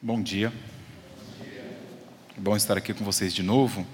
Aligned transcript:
Bom 0.00 0.22
dia. 0.22 0.52
Bom 2.36 2.54
estar 2.54 2.78
aqui 2.78 2.94
com 2.94 3.04
vocês 3.04 3.34
de 3.34 3.42
novo. 3.42 3.84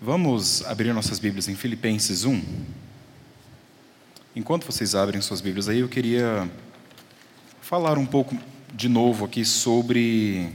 Vamos 0.00 0.64
abrir 0.64 0.92
nossas 0.94 1.18
Bíblias 1.18 1.48
em 1.48 1.56
Filipenses 1.56 2.24
1. 2.24 2.40
Enquanto 4.36 4.64
vocês 4.64 4.94
abrem 4.94 5.20
suas 5.20 5.40
Bíblias 5.40 5.68
aí, 5.68 5.80
eu 5.80 5.88
queria 5.88 6.48
falar 7.60 7.98
um 7.98 8.06
pouco 8.06 8.38
de 8.72 8.88
novo 8.88 9.24
aqui 9.24 9.44
sobre 9.44 10.48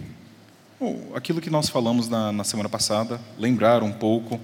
bom, 0.79 1.11
aquilo 1.13 1.41
que 1.41 1.49
nós 1.49 1.67
falamos 1.67 2.07
na, 2.07 2.31
na 2.31 2.45
semana 2.45 2.69
passada, 2.69 3.19
lembrar 3.37 3.83
um 3.83 3.91
pouco 3.91 4.39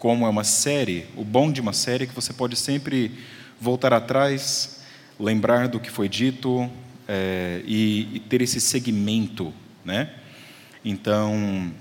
como 0.00 0.26
é 0.26 0.28
uma 0.28 0.42
série, 0.42 1.06
o 1.16 1.22
bom 1.22 1.52
de 1.52 1.60
uma 1.60 1.72
série 1.72 2.02
é 2.02 2.06
que 2.08 2.14
você 2.14 2.32
pode 2.32 2.56
sempre 2.56 3.16
voltar 3.60 3.92
atrás, 3.92 4.80
lembrar 5.16 5.68
do 5.68 5.78
que 5.78 5.92
foi 5.92 6.08
dito, 6.08 6.68
é, 7.08 7.62
e, 7.66 8.16
e, 8.16 8.20
ter 8.20 8.42
esse 8.42 8.60
segmento, 8.60 9.52
né? 9.84 10.10
Então, 10.84 11.72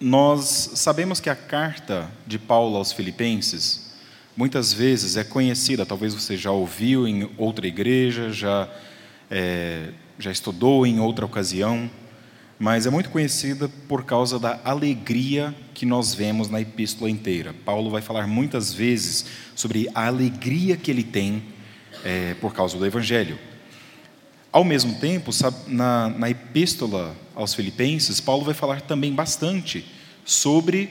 nós 0.00 0.72
sabemos 0.74 1.20
que 1.20 1.28
a 1.28 1.36
carta 1.36 2.10
de 2.26 2.38
Paulo 2.38 2.76
aos 2.76 2.92
Filipenses 2.92 3.90
muitas 4.36 4.72
vezes 4.72 5.16
é 5.16 5.24
conhecida, 5.24 5.84
talvez 5.84 6.14
você 6.14 6.36
já 6.36 6.50
ouviu 6.50 7.06
em 7.06 7.30
outra 7.36 7.66
igreja, 7.66 8.32
já 8.32 8.68
é, 9.30 9.90
já 10.18 10.30
estudou 10.30 10.86
em 10.86 11.00
outra 11.00 11.24
ocasião, 11.24 11.90
mas 12.58 12.86
é 12.86 12.90
muito 12.90 13.08
conhecida 13.08 13.70
por 13.88 14.04
causa 14.04 14.38
da 14.38 14.60
alegria 14.64 15.54
que 15.72 15.86
nós 15.86 16.14
vemos 16.14 16.50
na 16.50 16.60
epístola 16.60 17.10
inteira. 17.10 17.54
Paulo 17.64 17.90
vai 17.90 18.02
falar 18.02 18.26
muitas 18.26 18.72
vezes 18.72 19.24
sobre 19.54 19.88
a 19.94 20.06
alegria 20.06 20.76
que 20.76 20.90
ele 20.90 21.02
tem 21.02 21.42
é, 22.04 22.34
por 22.34 22.52
causa 22.52 22.76
do 22.76 22.84
Evangelho. 22.84 23.38
Ao 24.52 24.64
mesmo 24.64 24.98
tempo, 24.98 25.30
na, 25.68 26.08
na 26.08 26.28
epístola 26.28 27.16
aos 27.34 27.54
Filipenses, 27.54 28.20
Paulo 28.20 28.44
vai 28.44 28.54
falar 28.54 28.80
também 28.80 29.12
bastante 29.12 29.84
sobre 30.24 30.90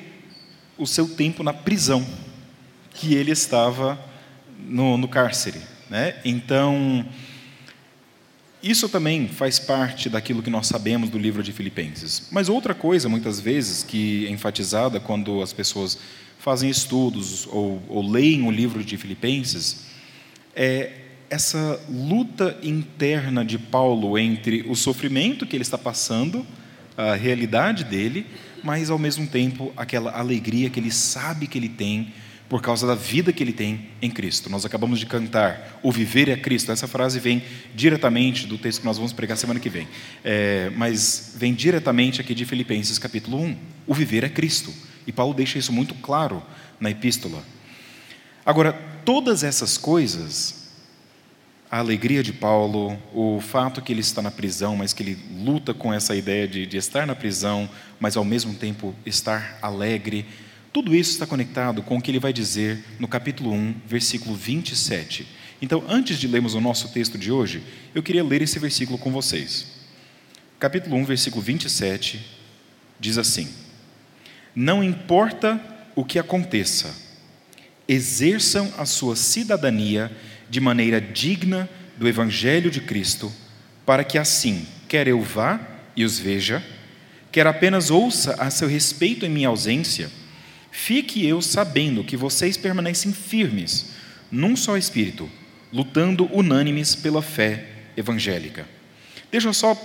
o 0.77 0.87
seu 0.87 1.07
tempo 1.09 1.43
na 1.43 1.53
prisão, 1.53 2.05
que 2.91 3.13
ele 3.13 3.31
estava 3.31 3.99
no, 4.57 4.97
no 4.97 5.09
cárcere. 5.09 5.59
Né? 5.89 6.15
Então, 6.23 7.05
isso 8.63 8.87
também 8.87 9.27
faz 9.27 9.59
parte 9.59 10.09
daquilo 10.09 10.41
que 10.41 10.49
nós 10.49 10.67
sabemos 10.67 11.09
do 11.09 11.17
livro 11.17 11.43
de 11.43 11.51
Filipenses. 11.51 12.27
Mas 12.31 12.47
outra 12.47 12.73
coisa, 12.73 13.09
muitas 13.09 13.41
vezes, 13.41 13.83
que 13.83 14.25
é 14.25 14.29
enfatizada 14.29 15.01
quando 15.01 15.41
as 15.41 15.51
pessoas 15.51 15.97
fazem 16.37 16.69
estudos 16.69 17.45
ou, 17.47 17.81
ou 17.89 18.09
leem 18.09 18.47
o 18.47 18.51
livro 18.51 18.83
de 18.83 18.95
Filipenses, 18.95 19.85
é 20.55 20.98
essa 21.29 21.79
luta 21.89 22.57
interna 22.63 23.45
de 23.45 23.57
Paulo 23.57 24.17
entre 24.17 24.65
o 24.67 24.75
sofrimento 24.75 25.45
que 25.45 25.55
ele 25.55 25.63
está 25.63 25.77
passando, 25.77 26.45
a 26.97 27.15
realidade 27.15 27.83
dele, 27.83 28.25
mas 28.63 28.89
ao 28.89 28.97
mesmo 28.97 29.27
tempo 29.27 29.71
aquela 29.77 30.11
alegria 30.11 30.69
que 30.69 30.79
ele 30.79 30.91
sabe 30.91 31.47
que 31.47 31.57
ele 31.57 31.69
tem 31.69 32.11
por 32.49 32.63
causa 32.63 32.87
da 32.87 32.95
vida 32.95 33.31
que 33.31 33.43
ele 33.43 33.53
tem 33.53 33.89
em 34.01 34.09
Cristo. 34.09 34.49
Nós 34.49 34.65
acabamos 34.65 34.99
de 34.99 35.05
cantar 35.05 35.79
O 35.83 35.91
Viver 35.91 36.29
é 36.29 36.35
Cristo. 36.35 36.71
Essa 36.71 36.87
frase 36.87 37.19
vem 37.19 37.43
diretamente 37.75 38.47
do 38.47 38.57
texto 38.57 38.79
que 38.79 38.85
nós 38.85 38.97
vamos 38.97 39.13
pregar 39.13 39.37
semana 39.37 39.59
que 39.59 39.69
vem, 39.69 39.87
é, 40.23 40.71
mas 40.75 41.35
vem 41.37 41.53
diretamente 41.53 42.19
aqui 42.19 42.33
de 42.33 42.45
Filipenses 42.45 42.97
capítulo 42.97 43.39
1. 43.39 43.55
O 43.85 43.93
viver 43.93 44.23
é 44.23 44.29
Cristo. 44.29 44.73
E 45.05 45.11
Paulo 45.11 45.33
deixa 45.33 45.59
isso 45.59 45.71
muito 45.71 45.93
claro 45.95 46.43
na 46.79 46.89
epístola. 46.89 47.43
Agora, 48.43 48.73
todas 49.05 49.43
essas 49.43 49.77
coisas 49.77 50.58
a 51.71 51.77
alegria 51.77 52.23
de 52.23 52.33
Paulo, 52.33 52.97
o 53.13 53.39
fato 53.39 53.81
que 53.81 53.93
ele 53.93 54.01
está 54.01 54.21
na 54.21 54.31
prisão, 54.31 54.75
mas 54.75 54.91
que 54.91 55.03
ele 55.03 55.19
luta 55.43 55.71
com 55.71 55.93
essa 55.93 56.15
ideia 56.15 56.47
de, 56.47 56.65
de, 56.65 56.77
estar 56.77 57.05
na 57.05 57.15
prisão, 57.15 57.69
mas 57.99 58.17
ao 58.17 58.25
mesmo 58.25 58.55
tempo 58.55 58.95
estar 59.05 59.59
alegre, 59.61 60.25
tudo 60.73 60.95
isso 60.95 61.11
está 61.11 61.27
conectado 61.27 61.83
com 61.83 61.97
o 61.97 62.01
que 62.01 62.09
ele 62.09 62.19
vai 62.19 62.33
dizer 62.33 62.83
no 62.99 63.07
capítulo 63.07 63.51
1, 63.53 63.75
versículo 63.85 64.35
27. 64.35 65.27
Então, 65.61 65.83
antes 65.87 66.17
de 66.17 66.27
lermos 66.27 66.55
o 66.55 66.61
nosso 66.61 66.89
texto 66.89 67.17
de 67.19 67.31
hoje, 67.31 67.61
eu 67.93 68.01
queria 68.01 68.23
ler 68.23 68.41
esse 68.41 68.57
versículo 68.57 68.97
com 68.97 69.11
vocês. 69.11 69.67
Capítulo 70.59 70.95
1, 70.95 71.05
versículo 71.05 71.41
27, 71.43 72.25
diz 72.99 73.17
assim: 73.19 73.47
Não 74.55 74.83
importa 74.83 75.61
o 75.95 76.03
que 76.03 76.17
aconteça, 76.17 76.95
exerçam 77.87 78.73
a 78.77 78.85
sua 78.85 79.15
cidadania 79.15 80.11
de 80.49 80.59
maneira 80.59 80.99
digna 80.99 81.69
do 81.97 82.07
Evangelho 82.07 82.71
de 82.71 82.81
Cristo, 82.81 83.31
para 83.85 84.03
que 84.03 84.17
assim, 84.17 84.65
quer 84.87 85.07
eu 85.07 85.21
vá 85.21 85.59
e 85.95 86.03
os 86.03 86.17
veja, 86.17 86.63
quer 87.31 87.45
apenas 87.45 87.89
ouça 87.91 88.35
a 88.35 88.49
seu 88.49 88.67
respeito 88.67 89.25
em 89.25 89.29
minha 89.29 89.49
ausência, 89.49 90.09
fique 90.71 91.25
eu 91.25 91.41
sabendo 91.41 92.03
que 92.03 92.17
vocês 92.17 92.57
permanecem 92.57 93.11
firmes, 93.11 93.91
num 94.31 94.55
só 94.55 94.77
espírito, 94.77 95.29
lutando 95.71 96.29
unânimes 96.33 96.95
pela 96.95 97.21
fé 97.21 97.67
evangélica. 97.95 98.67
Deixa 99.31 99.47
eu 99.47 99.53
só 99.53 99.77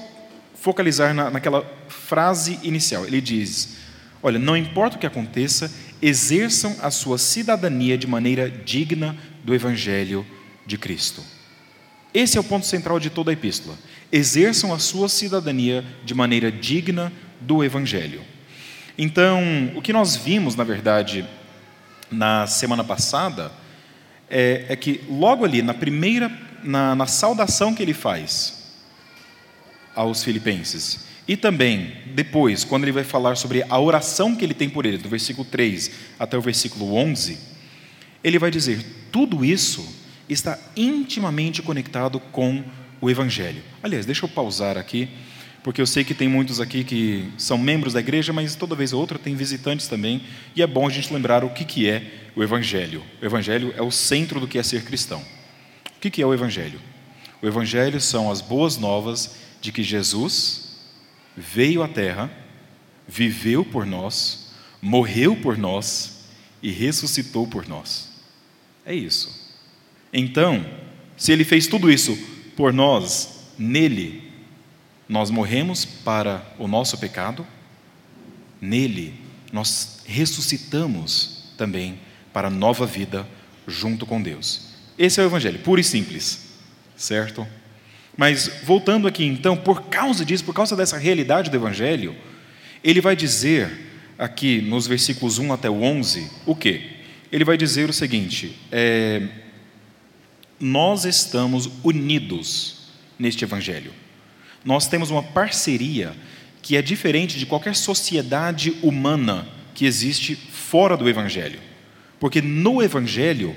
focalizar 0.54 1.12
na, 1.12 1.30
naquela 1.30 1.62
frase 1.88 2.58
inicial. 2.62 3.04
Ele 3.04 3.20
diz: 3.20 3.76
Olha, 4.22 4.38
não 4.38 4.56
importa 4.56 4.97
o 4.97 5.00
que 5.00 5.06
aconteça, 5.06 5.70
exerçam 6.00 6.76
a 6.80 6.91
sua 6.91 7.19
cidadania 7.19 7.98
de 7.98 8.06
maneira 8.06 8.48
digna 8.48 9.16
do 9.44 9.54
Evangelho 9.54 10.24
de 10.66 10.78
Cristo. 10.78 11.22
Esse 12.12 12.38
é 12.38 12.41
o 12.41 12.44
ponto 12.44 12.64
central 12.64 13.00
de 13.00 13.10
toda 13.10 13.30
a 13.30 13.34
epístola. 13.34 13.76
Exerçam 14.12 14.72
a 14.72 14.78
sua 14.78 15.08
cidadania 15.08 15.84
de 16.04 16.14
maneira 16.14 16.50
digna 16.50 17.12
do 17.41 17.64
Evangelho. 17.64 18.22
Então, 18.97 19.72
o 19.74 19.82
que 19.82 19.92
nós 19.92 20.14
vimos, 20.14 20.54
na 20.54 20.62
verdade, 20.62 21.26
na 22.10 22.47
semana 22.47 22.84
passada, 22.84 23.50
é, 24.30 24.66
é 24.69 24.76
que 24.76 25.00
logo 25.08 25.44
ali, 25.44 25.60
na 25.60 25.74
primeira, 25.74 26.30
na, 26.62 26.94
na 26.94 27.06
saudação 27.06 27.74
que 27.74 27.82
ele 27.82 27.92
faz 27.92 28.62
aos 29.94 30.22
filipenses, 30.22 31.04
e 31.26 31.36
também 31.36 31.97
depois, 32.14 32.64
quando 32.64 32.84
ele 32.84 32.92
vai 32.92 33.04
falar 33.04 33.36
sobre 33.36 33.64
a 33.69 33.80
oração 33.80 34.36
que 34.36 34.44
ele 34.44 34.54
tem 34.54 34.69
por 34.69 34.86
ele, 34.86 34.98
do 34.98 35.08
versículo 35.08 35.47
3 35.50 35.91
até 36.19 36.36
o 36.36 36.41
versículo 36.41 36.94
11, 36.94 37.38
ele 38.22 38.38
vai 38.38 38.50
dizer: 38.50 38.84
tudo 39.10 39.44
isso 39.44 40.03
está 40.28 40.58
intimamente 40.76 41.62
conectado 41.62 42.18
com 42.18 42.64
o 43.00 43.10
Evangelho. 43.10 43.62
Aliás, 43.82 44.06
deixa 44.06 44.24
eu 44.24 44.28
pausar 44.28 44.78
aqui, 44.78 45.08
porque 45.62 45.80
eu 45.80 45.86
sei 45.86 46.04
que 46.04 46.14
tem 46.14 46.28
muitos 46.28 46.60
aqui 46.60 46.84
que 46.84 47.30
são 47.36 47.58
membros 47.58 47.92
da 47.94 48.00
igreja, 48.00 48.32
mas 48.32 48.54
toda 48.54 48.74
vez 48.74 48.92
ou 48.92 49.00
outra 49.00 49.18
tem 49.18 49.34
visitantes 49.34 49.88
também, 49.88 50.22
e 50.54 50.62
é 50.62 50.66
bom 50.66 50.86
a 50.86 50.90
gente 50.90 51.12
lembrar 51.12 51.44
o 51.44 51.50
que, 51.50 51.64
que 51.64 51.88
é 51.88 52.30
o 52.36 52.42
Evangelho. 52.42 53.02
O 53.20 53.24
Evangelho 53.24 53.74
é 53.76 53.82
o 53.82 53.90
centro 53.90 54.40
do 54.40 54.48
que 54.48 54.58
é 54.58 54.62
ser 54.62 54.84
cristão. 54.84 55.20
O 55.96 56.00
que, 56.00 56.10
que 56.10 56.22
é 56.22 56.26
o 56.26 56.34
Evangelho? 56.34 56.80
O 57.42 57.46
Evangelho 57.46 58.00
são 58.00 58.30
as 58.30 58.41
boas 58.41 58.76
novas 58.76 59.36
de 59.60 59.72
que 59.72 59.82
Jesus 59.82 60.78
veio 61.36 61.82
à 61.82 61.88
Terra, 61.88 62.30
viveu 63.06 63.64
por 63.64 63.84
nós, 63.84 64.50
morreu 64.80 65.36
por 65.36 65.58
nós 65.58 66.24
e 66.62 66.70
ressuscitou 66.70 67.46
por 67.46 67.68
nós. 67.68 68.08
É 68.84 68.94
isso. 68.94 69.44
Então, 70.16 70.64
se 71.16 71.32
ele 71.32 71.42
fez 71.42 71.66
tudo 71.66 71.91
isso 71.91 72.16
por 72.56 72.72
nós, 72.72 73.50
nele, 73.58 74.22
nós 75.08 75.28
morremos 75.28 75.84
para 75.84 76.47
o 76.56 76.69
nosso 76.69 76.97
pecado, 76.98 77.44
nele, 78.60 79.12
nós 79.53 80.04
ressuscitamos 80.06 81.53
também 81.58 81.98
para 82.32 82.48
nova 82.48 82.86
vida 82.86 83.26
junto 83.66 84.06
com 84.06 84.22
Deus. 84.22 84.69
Esse 84.97 85.20
é 85.20 85.24
o 85.24 85.26
Evangelho, 85.26 85.58
puro 85.58 85.80
e 85.80 85.84
simples, 85.84 86.47
certo? 86.97 87.44
Mas 88.16 88.48
voltando 88.62 89.08
aqui 89.08 89.24
então, 89.24 89.56
por 89.56 89.82
causa 89.88 90.24
disso, 90.24 90.44
por 90.44 90.54
causa 90.54 90.76
dessa 90.76 90.97
realidade 90.97 91.50
do 91.50 91.56
Evangelho, 91.56 92.15
ele 92.84 93.00
vai 93.00 93.16
dizer 93.16 93.68
aqui 94.16 94.60
nos 94.60 94.86
versículos 94.86 95.39
1 95.39 95.53
até 95.53 95.68
o 95.68 95.83
11 95.83 96.30
o 96.47 96.54
que? 96.54 96.92
Ele 97.33 97.44
vai 97.44 97.56
dizer 97.56 97.91
o 97.91 97.92
seguinte: 97.92 98.56
é, 98.71 99.27
nós 100.60 101.04
estamos 101.04 101.68
unidos 101.83 102.89
neste 103.18 103.45
Evangelho. 103.45 103.92
Nós 104.65 104.86
temos 104.86 105.10
uma 105.10 105.22
parceria 105.22 106.15
que 106.62 106.77
é 106.77 106.83
diferente 106.83 107.39
de 107.39 107.47
qualquer 107.47 107.77
sociedade 107.77 108.74
humana 108.83 109.47
que 109.74 109.84
existe 109.84 110.34
fora 110.34 110.97
do 110.97 111.09
Evangelho. 111.09 111.60
Porque 112.18 112.41
no 112.41 112.83
Evangelho, 112.83 113.54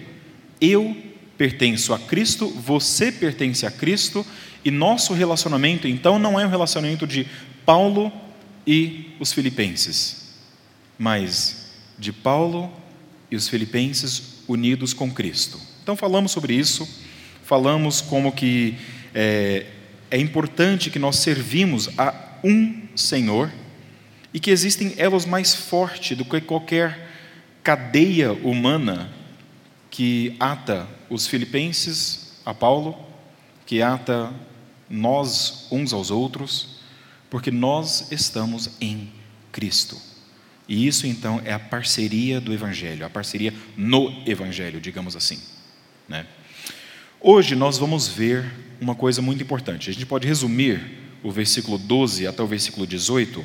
eu 0.59 0.95
pertenço 1.37 1.93
a 1.93 1.99
Cristo, 1.99 2.49
você 2.49 3.11
pertence 3.11 3.65
a 3.65 3.71
Cristo, 3.71 4.25
e 4.65 4.71
nosso 4.71 5.13
relacionamento, 5.13 5.87
então, 5.87 6.19
não 6.19 6.37
é 6.37 6.45
um 6.45 6.49
relacionamento 6.49 7.07
de 7.07 7.25
Paulo 7.65 8.11
e 8.65 9.15
os 9.19 9.31
filipenses, 9.31 10.33
mas 10.99 11.67
de 11.97 12.11
Paulo 12.11 12.69
e 13.31 13.35
os 13.35 13.47
filipenses 13.47 14.43
unidos 14.47 14.93
com 14.93 15.09
Cristo. 15.09 15.59
Então 15.87 15.95
falamos 15.95 16.33
sobre 16.33 16.53
isso, 16.53 16.85
falamos 17.43 18.01
como 18.01 18.33
que 18.33 18.77
é, 19.15 19.67
é 20.11 20.19
importante 20.19 20.89
que 20.89 20.99
nós 20.99 21.15
servimos 21.15 21.97
a 21.97 22.13
um 22.43 22.89
Senhor 22.93 23.49
e 24.33 24.39
que 24.41 24.51
existem 24.51 24.95
elos 24.97 25.25
mais 25.25 25.55
fortes 25.55 26.17
do 26.17 26.25
que 26.25 26.41
qualquer 26.41 27.09
cadeia 27.63 28.33
humana 28.33 29.09
que 29.89 30.35
ata 30.41 30.85
os 31.09 31.25
filipenses 31.25 32.33
a 32.45 32.53
Paulo, 32.53 32.93
que 33.65 33.81
ata 33.81 34.33
nós 34.89 35.69
uns 35.71 35.93
aos 35.93 36.11
outros, 36.11 36.81
porque 37.29 37.49
nós 37.49 38.11
estamos 38.11 38.71
em 38.81 39.09
Cristo. 39.53 39.97
E 40.67 40.85
isso 40.85 41.07
então 41.07 41.41
é 41.45 41.53
a 41.53 41.59
parceria 41.59 42.41
do 42.41 42.53
Evangelho, 42.53 43.05
a 43.05 43.09
parceria 43.09 43.53
no 43.77 44.21
Evangelho, 44.25 44.81
digamos 44.81 45.15
assim. 45.15 45.39
Né? 46.07 46.25
Hoje 47.19 47.55
nós 47.55 47.77
vamos 47.77 48.07
ver 48.07 48.45
uma 48.79 48.95
coisa 48.95 49.21
muito 49.21 49.43
importante. 49.43 49.89
A 49.89 49.93
gente 49.93 50.05
pode 50.05 50.27
resumir 50.27 50.81
o 51.23 51.31
versículo 51.31 51.77
12 51.77 52.27
até 52.27 52.41
o 52.41 52.47
versículo 52.47 52.85
18 52.85 53.43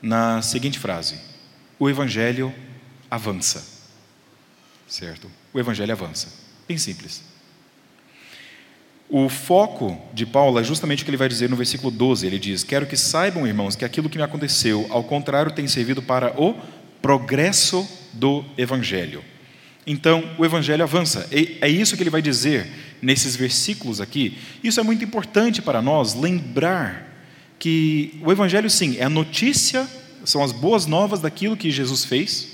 na 0.00 0.40
seguinte 0.42 0.78
frase: 0.78 1.18
O 1.78 1.88
Evangelho 1.88 2.54
avança. 3.10 3.78
Certo? 4.86 5.30
O 5.52 5.58
Evangelho 5.58 5.92
avança. 5.92 6.32
Bem 6.66 6.78
simples. 6.78 7.22
O 9.10 9.28
foco 9.28 9.98
de 10.12 10.26
Paulo 10.26 10.58
é 10.58 10.64
justamente 10.64 11.02
o 11.02 11.04
que 11.04 11.10
ele 11.10 11.16
vai 11.16 11.28
dizer 11.28 11.48
no 11.48 11.56
versículo 11.56 11.90
12. 11.90 12.26
Ele 12.26 12.38
diz: 12.38 12.62
Quero 12.62 12.86
que 12.86 12.96
saibam, 12.96 13.46
irmãos, 13.46 13.74
que 13.74 13.84
aquilo 13.84 14.08
que 14.08 14.18
me 14.18 14.24
aconteceu, 14.24 14.86
ao 14.90 15.02
contrário, 15.02 15.50
tem 15.50 15.66
servido 15.66 16.02
para 16.02 16.38
o 16.40 16.54
progresso 17.00 17.88
do 18.12 18.44
Evangelho. 18.56 19.24
Então, 19.88 20.30
o 20.38 20.44
Evangelho 20.44 20.82
avança. 20.82 21.28
É 21.32 21.68
isso 21.68 21.96
que 21.96 22.02
ele 22.02 22.10
vai 22.10 22.22
dizer 22.22 22.68
nesses 23.02 23.34
versículos 23.34 24.00
aqui. 24.00 24.38
Isso 24.62 24.78
é 24.78 24.82
muito 24.82 25.02
importante 25.02 25.60
para 25.60 25.82
nós 25.82 26.14
lembrar 26.14 27.08
que 27.58 28.20
o 28.22 28.30
Evangelho, 28.30 28.70
sim, 28.70 28.96
é 28.98 29.04
a 29.04 29.08
notícia, 29.08 29.88
são 30.24 30.44
as 30.44 30.52
boas 30.52 30.86
novas 30.86 31.20
daquilo 31.20 31.56
que 31.56 31.70
Jesus 31.70 32.04
fez, 32.04 32.48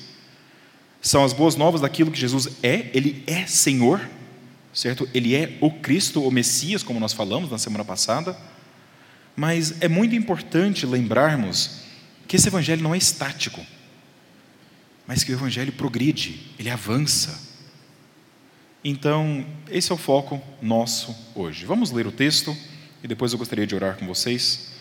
são 1.02 1.24
as 1.24 1.32
boas 1.32 1.56
novas 1.56 1.82
daquilo 1.82 2.10
que 2.10 2.18
Jesus 2.18 2.48
é, 2.62 2.86
ele 2.94 3.22
é 3.26 3.44
Senhor 3.46 4.00
certo? 4.74 5.08
Ele 5.14 5.34
é 5.34 5.56
o 5.60 5.70
Cristo, 5.70 6.26
o 6.26 6.30
Messias, 6.30 6.82
como 6.82 6.98
nós 6.98 7.12
falamos 7.12 7.50
na 7.50 7.56
semana 7.56 7.84
passada. 7.84 8.36
Mas 9.36 9.80
é 9.80 9.88
muito 9.88 10.14
importante 10.14 10.84
lembrarmos 10.84 11.82
que 12.26 12.36
esse 12.36 12.48
evangelho 12.48 12.82
não 12.82 12.94
é 12.94 12.98
estático, 12.98 13.64
mas 15.06 15.22
que 15.22 15.32
o 15.32 15.34
evangelho 15.34 15.72
progride, 15.72 16.52
ele 16.58 16.70
avança. 16.70 17.42
Então, 18.82 19.46
esse 19.70 19.90
é 19.90 19.94
o 19.94 19.98
foco 19.98 20.42
nosso 20.60 21.14
hoje. 21.34 21.64
Vamos 21.64 21.90
ler 21.90 22.06
o 22.06 22.12
texto 22.12 22.56
e 23.02 23.08
depois 23.08 23.32
eu 23.32 23.38
gostaria 23.38 23.66
de 23.66 23.74
orar 23.74 23.96
com 23.96 24.06
vocês. 24.06 24.72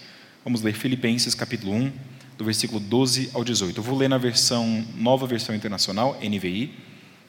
Vamos 0.43 0.61
ler 0.61 0.73
Filipenses 0.73 1.33
capítulo 1.33 1.73
1, 1.73 1.91
do 2.37 2.45
versículo 2.45 2.79
12 2.79 3.31
ao 3.33 3.43
18. 3.43 3.77
Eu 3.77 3.83
vou 3.83 3.97
ler 3.97 4.09
na 4.09 4.17
versão, 4.17 4.85
nova 4.95 5.25
versão 5.25 5.55
internacional, 5.55 6.19
NVI, 6.21 6.73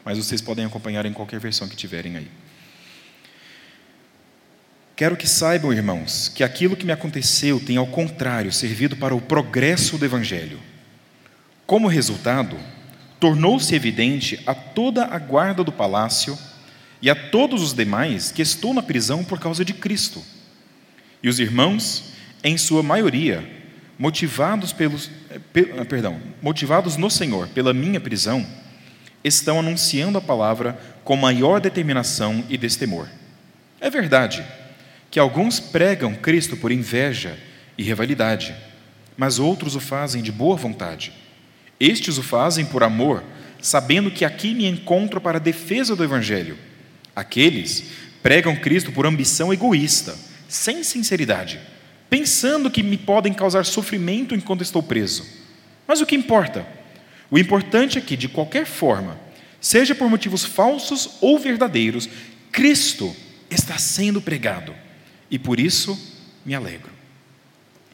mas 0.05 0.19
vocês 0.19 0.41
podem 0.41 0.65
acompanhar 0.65 1.07
em 1.07 1.13
qualquer 1.13 1.39
versão 1.39 1.69
que 1.69 1.77
tiverem 1.77 2.17
aí. 2.17 2.29
Quero 4.97 5.17
que 5.17 5.27
saibam, 5.27 5.73
irmãos, 5.73 6.29
que 6.29 6.45
aquilo 6.45 6.77
que 6.77 6.87
me 6.87 6.93
aconteceu 6.93 7.59
tem, 7.59 7.77
ao 7.77 7.87
contrário, 7.87 8.53
servido 8.53 8.97
para 8.97 9.15
o 9.15 9.21
progresso 9.21 9.99
do 9.99 10.05
Evangelho. 10.05 10.61
Como 11.67 11.89
resultado, 11.89 12.57
tornou-se 13.25 13.75
evidente 13.75 14.39
a 14.47 14.53
toda 14.55 15.07
a 15.07 15.19
guarda 15.19 15.65
do 15.65 15.73
palácio 15.73 16.39
e 17.01 17.09
a 17.09 17.15
todos 17.15 17.63
os 17.63 17.73
demais 17.73 18.31
que 18.31 18.43
estou 18.43 18.75
na 18.75 18.83
prisão 18.83 19.25
por 19.25 19.41
causa 19.41 19.65
de 19.65 19.73
Cristo. 19.73 20.23
E 21.23 21.29
os 21.31 21.41
irmãos, 21.41 22.13
em 22.43 22.59
sua 22.59 22.83
maioria, 22.83 23.43
motivados 23.99 24.75
pelos, 24.75 25.11
ah, 25.31 25.85
perdão, 25.87 26.21
motivados 26.43 26.99
no 26.99 27.09
Senhor 27.09 27.49
pela 27.49 27.73
minha 27.73 27.99
prisão, 27.99 28.47
estão 29.25 29.59
anunciando 29.59 30.19
a 30.19 30.21
palavra 30.21 30.79
com 31.03 31.17
maior 31.17 31.63
determinação 31.63 32.45
e 32.51 32.59
destemor. 32.59 33.09
É 33.81 33.89
verdade 33.89 34.45
que 35.11 35.19
alguns 35.19 35.59
pregam 35.59 36.15
Cristo 36.15 36.59
por 36.59 36.71
inveja 36.71 37.39
e 37.79 37.83
rivalidade, 37.83 38.55
mas 39.17 39.39
outros 39.39 39.75
o 39.75 39.81
fazem 39.81 40.23
de 40.23 40.31
boa 40.31 40.57
vontade. 40.57 41.24
Estes 41.79 42.19
o 42.19 42.23
fazem 42.23 42.65
por 42.65 42.83
amor, 42.83 43.23
sabendo 43.61 44.11
que 44.11 44.25
aqui 44.25 44.55
me 44.55 44.67
encontro 44.67 45.21
para 45.21 45.39
a 45.39 45.41
defesa 45.41 45.97
do 45.97 46.05
Evangelho. 46.05 46.57
Aqueles 47.15 47.85
pregam 48.23 48.57
Cristo 48.57 48.93
por 48.93 49.07
ambição 49.07 49.53
egoísta, 49.53 50.17
sem 50.49 50.83
sinceridade, 50.83 51.61
pensando 52.09 52.71
que 52.71 52.83
me 52.83 52.97
podem 52.97 53.33
causar 53.33 53.65
sofrimento 53.65 54.35
enquanto 54.35 54.63
estou 54.63 54.83
preso. 54.83 55.27
Mas 55.87 56.01
o 56.01 56.07
que 56.07 56.15
importa? 56.15 56.67
O 57.31 57.39
importante 57.39 57.99
é 57.99 58.01
que, 58.01 58.17
de 58.17 58.29
qualquer 58.29 58.67
forma, 58.67 59.19
seja 59.61 59.95
por 59.95 60.09
motivos 60.09 60.45
falsos 60.45 61.17
ou 61.21 61.39
verdadeiros, 61.39 62.09
Cristo 62.53 63.15
está 63.51 63.79
sendo 63.79 64.21
pregado 64.21 64.75
e 65.31 65.39
por 65.39 65.59
isso 65.59 65.99
me 66.45 66.55
alegro. 66.55 66.93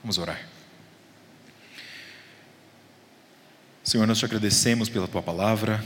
Vamos 0.02 0.18
orar. 0.18 0.49
Senhor, 3.82 4.06
nós 4.06 4.18
te 4.18 4.24
agradecemos 4.24 4.88
pela 4.88 5.08
tua 5.08 5.22
palavra, 5.22 5.82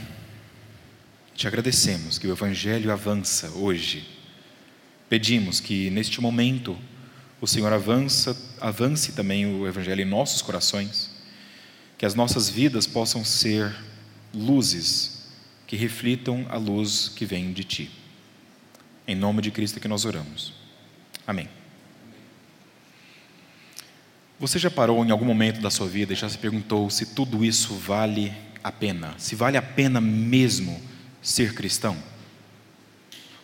te 1.33 1.47
agradecemos 1.47 2.17
que 2.17 2.27
o 2.27 2.31
Evangelho 2.31 2.91
avança 2.91 3.49
hoje. 3.51 4.05
Pedimos 5.07 5.59
que 5.59 5.89
neste 5.89 6.19
momento 6.19 6.77
o 7.39 7.47
Senhor 7.47 7.71
avança, 7.71 8.35
avance 8.59 9.13
também 9.13 9.45
o 9.45 9.65
Evangelho 9.65 10.01
em 10.01 10.05
nossos 10.05 10.41
corações, 10.41 11.09
que 11.97 12.05
as 12.05 12.13
nossas 12.13 12.49
vidas 12.49 12.85
possam 12.85 13.23
ser 13.23 13.73
luzes 14.33 15.29
que 15.65 15.77
reflitam 15.77 16.45
a 16.49 16.57
luz 16.57 17.09
que 17.09 17.25
vem 17.25 17.53
de 17.53 17.63
Ti. 17.63 17.91
Em 19.07 19.15
nome 19.15 19.41
de 19.41 19.51
Cristo 19.51 19.79
que 19.79 19.87
nós 19.87 20.03
oramos. 20.03 20.53
Amém. 21.25 21.47
Você 24.37 24.59
já 24.59 24.69
parou 24.69 25.05
em 25.05 25.11
algum 25.11 25.25
momento 25.25 25.61
da 25.61 25.71
sua 25.71 25.87
vida 25.87 26.11
e 26.11 26.15
já 26.15 26.27
se 26.27 26.37
perguntou 26.37 26.89
se 26.89 27.05
tudo 27.07 27.43
isso 27.43 27.73
vale 27.73 28.33
a 28.61 28.69
pena? 28.69 29.13
Se 29.17 29.33
vale 29.33 29.55
a 29.55 29.61
pena 29.61 30.01
mesmo 30.01 30.81
ser 31.21 31.53
cristão? 31.53 31.95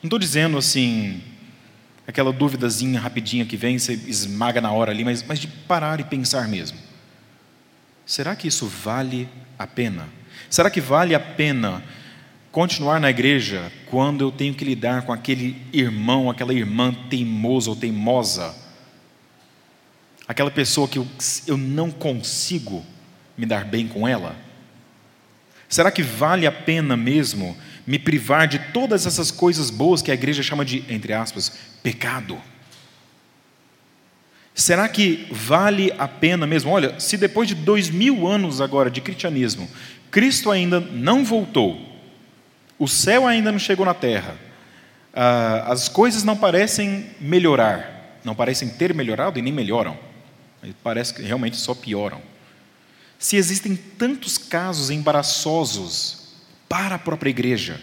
Não 0.02 0.08
estou 0.08 0.20
dizendo 0.20 0.58
assim, 0.58 1.22
aquela 2.06 2.34
duvidazinha 2.34 3.00
rapidinha 3.00 3.46
que 3.46 3.56
vem, 3.56 3.80
você 3.80 3.94
esmaga 3.94 4.60
na 4.60 4.72
hora 4.72 4.92
ali, 4.92 5.06
mas, 5.06 5.24
mas 5.24 5.40
de 5.40 5.48
parar 5.48 6.02
e 6.02 6.04
pensar 6.04 6.50
mesmo. 6.50 6.78
Será 8.06 8.36
que 8.36 8.50
isso 8.50 8.68
vale 8.68 9.30
a 9.58 9.66
pena? 9.66 10.10
Será 10.50 10.70
que 10.70 10.82
vale 10.82 11.16
a 11.16 11.20
pena 11.20 11.82
continuar 12.52 13.00
na 13.00 13.10
igreja 13.10 13.72
quando 13.86 14.22
eu 14.22 14.32
tenho 14.32 14.54
que 14.54 14.66
lidar 14.66 15.04
com 15.04 15.14
aquele 15.14 15.56
irmão, 15.72 16.30
aquela 16.30 16.54
irmã 16.54 16.94
teimosa 17.10 17.70
ou 17.70 17.76
teimosa, 17.78 18.54
aquela 20.32 20.50
pessoa 20.50 20.88
que 20.88 20.98
eu, 20.98 21.06
eu 21.46 21.58
não 21.58 21.92
consigo 21.92 22.86
me 23.38 23.46
dar 23.46 23.66
bem 23.66 23.86
com 23.86 24.08
ela? 24.08 24.34
Será 25.68 25.92
que 25.92 26.02
vale 26.02 26.48
a 26.48 26.52
pena 26.52 26.96
mesmo 26.96 27.56
me 27.86 28.00
privar 28.00 28.48
de 28.48 28.58
todas 28.58 29.06
essas 29.06 29.30
coisas 29.30 29.70
boas 29.70 30.02
que 30.02 30.10
a 30.10 30.14
igreja 30.14 30.42
chama 30.42 30.64
de, 30.64 30.86
entre 30.88 31.12
aspas, 31.12 31.52
pecado? 31.84 32.38
Será 34.56 34.88
que 34.88 35.28
vale 35.32 35.94
a 35.98 36.08
pena 36.08 36.48
mesmo? 36.48 36.72
Olha, 36.72 36.98
se 36.98 37.18
depois 37.18 37.50
de 37.50 37.56
dois 37.56 37.90
mil 37.90 38.26
anos 38.26 38.62
agora 38.62 38.90
de 38.90 39.02
cristianismo, 39.02 39.70
Cristo 40.10 40.50
ainda 40.50 40.80
não 40.80 41.26
voltou, 41.26 41.78
o 42.80 42.88
céu 42.88 43.28
ainda 43.28 43.52
não 43.52 43.60
chegou 43.60 43.86
na 43.86 43.94
terra. 43.94 44.36
Ah, 45.14 45.66
as 45.68 45.90
coisas 45.90 46.24
não 46.24 46.38
parecem 46.38 47.12
melhorar, 47.20 48.20
não 48.24 48.34
parecem 48.34 48.70
ter 48.70 48.94
melhorado 48.94 49.38
e 49.38 49.42
nem 49.42 49.52
melhoram. 49.52 50.11
Parece 50.84 51.14
que 51.14 51.22
realmente 51.22 51.58
só 51.58 51.74
pioram. 51.74 52.22
Se 53.18 53.36
existem 53.36 53.76
tantos 53.76 54.38
casos 54.38 54.90
embaraçosos 54.90 56.34
para 56.68 56.96
a 56.96 57.00
própria 57.00 57.30
igreja, 57.30 57.80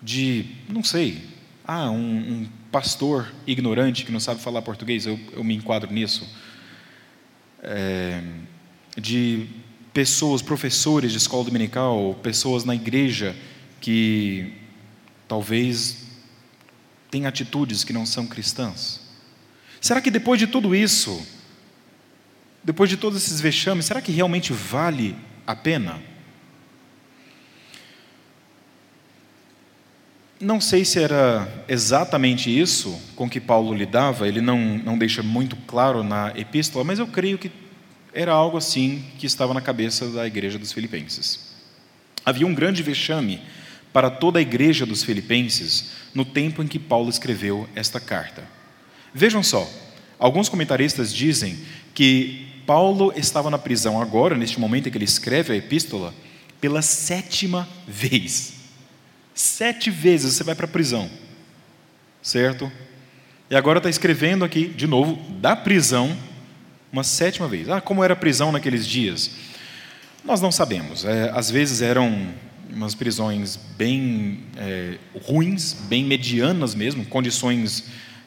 de, 0.00 0.46
não 0.68 0.84
sei, 0.84 1.24
ah, 1.66 1.90
um, 1.90 1.96
um 1.96 2.48
pastor 2.70 3.32
ignorante 3.46 4.04
que 4.04 4.12
não 4.12 4.20
sabe 4.20 4.40
falar 4.40 4.62
português, 4.62 5.06
eu, 5.06 5.18
eu 5.32 5.42
me 5.42 5.54
enquadro 5.54 5.92
nisso, 5.92 6.28
é, 7.62 8.22
de 8.96 9.46
pessoas, 9.92 10.42
professores 10.42 11.12
de 11.12 11.18
escola 11.18 11.44
dominical, 11.44 12.14
pessoas 12.22 12.64
na 12.64 12.74
igreja 12.74 13.34
que 13.80 14.52
talvez 15.26 16.04
tenha 17.10 17.28
atitudes 17.28 17.84
que 17.84 17.92
não 17.92 18.04
são 18.04 18.26
cristãs? 18.26 19.00
Será 19.80 20.00
que 20.00 20.10
depois 20.10 20.38
de 20.38 20.46
tudo 20.46 20.74
isso, 20.74 21.24
depois 22.64 22.88
de 22.88 22.96
todos 22.96 23.22
esses 23.22 23.40
vexames, 23.40 23.84
será 23.84 24.00
que 24.00 24.10
realmente 24.10 24.52
vale 24.52 25.14
a 25.46 25.54
pena? 25.54 26.00
Não 30.40 30.60
sei 30.60 30.84
se 30.84 30.98
era 31.00 31.64
exatamente 31.68 32.50
isso 32.50 32.98
com 33.14 33.28
que 33.28 33.40
Paulo 33.40 33.74
lidava, 33.74 34.26
ele 34.26 34.40
não, 34.40 34.78
não 34.78 34.96
deixa 34.96 35.22
muito 35.22 35.56
claro 35.56 36.02
na 36.02 36.32
epístola, 36.36 36.84
mas 36.84 36.98
eu 36.98 37.06
creio 37.06 37.36
que 37.36 37.52
era 38.12 38.32
algo 38.32 38.56
assim 38.56 39.04
que 39.18 39.26
estava 39.26 39.52
na 39.52 39.60
cabeça 39.60 40.08
da 40.08 40.26
igreja 40.26 40.58
dos 40.58 40.72
Filipenses. 40.72 41.54
Havia 42.24 42.46
um 42.46 42.54
grande 42.54 42.82
vexame 42.82 43.40
para 43.92 44.10
toda 44.10 44.38
a 44.38 44.42
igreja 44.42 44.86
dos 44.86 45.04
Filipenses 45.04 45.90
no 46.14 46.24
tempo 46.24 46.62
em 46.62 46.66
que 46.66 46.78
Paulo 46.78 47.10
escreveu 47.10 47.68
esta 47.74 48.00
carta. 48.00 48.42
Vejam 49.12 49.42
só, 49.42 49.70
alguns 50.18 50.48
comentaristas 50.48 51.12
dizem 51.12 51.58
que 51.94 52.53
Paulo 52.66 53.12
estava 53.16 53.50
na 53.50 53.58
prisão 53.58 54.00
agora, 54.00 54.36
neste 54.36 54.58
momento 54.58 54.88
em 54.88 54.92
que 54.92 54.98
ele 54.98 55.04
escreve 55.04 55.52
a 55.52 55.56
epístola, 55.56 56.14
pela 56.60 56.82
sétima 56.82 57.68
vez. 57.86 58.54
Sete 59.34 59.90
vezes 59.90 60.34
você 60.34 60.44
vai 60.44 60.54
para 60.54 60.66
a 60.66 60.68
prisão, 60.68 61.10
certo? 62.22 62.70
E 63.50 63.56
agora 63.56 63.78
está 63.78 63.90
escrevendo 63.90 64.44
aqui, 64.44 64.66
de 64.66 64.86
novo, 64.86 65.16
da 65.40 65.54
prisão, 65.54 66.16
uma 66.92 67.04
sétima 67.04 67.48
vez. 67.48 67.68
Ah, 67.68 67.80
como 67.80 68.02
era 68.02 68.14
a 68.14 68.16
prisão 68.16 68.50
naqueles 68.50 68.86
dias? 68.86 69.32
Nós 70.24 70.40
não 70.40 70.50
sabemos. 70.50 71.04
É, 71.04 71.30
às 71.34 71.50
vezes 71.50 71.82
eram 71.82 72.32
umas 72.70 72.94
prisões 72.94 73.56
bem 73.76 74.44
é, 74.56 74.98
ruins, 75.26 75.74
bem 75.88 76.04
medianas 76.04 76.74
mesmo, 76.74 77.04
condições 77.04 77.84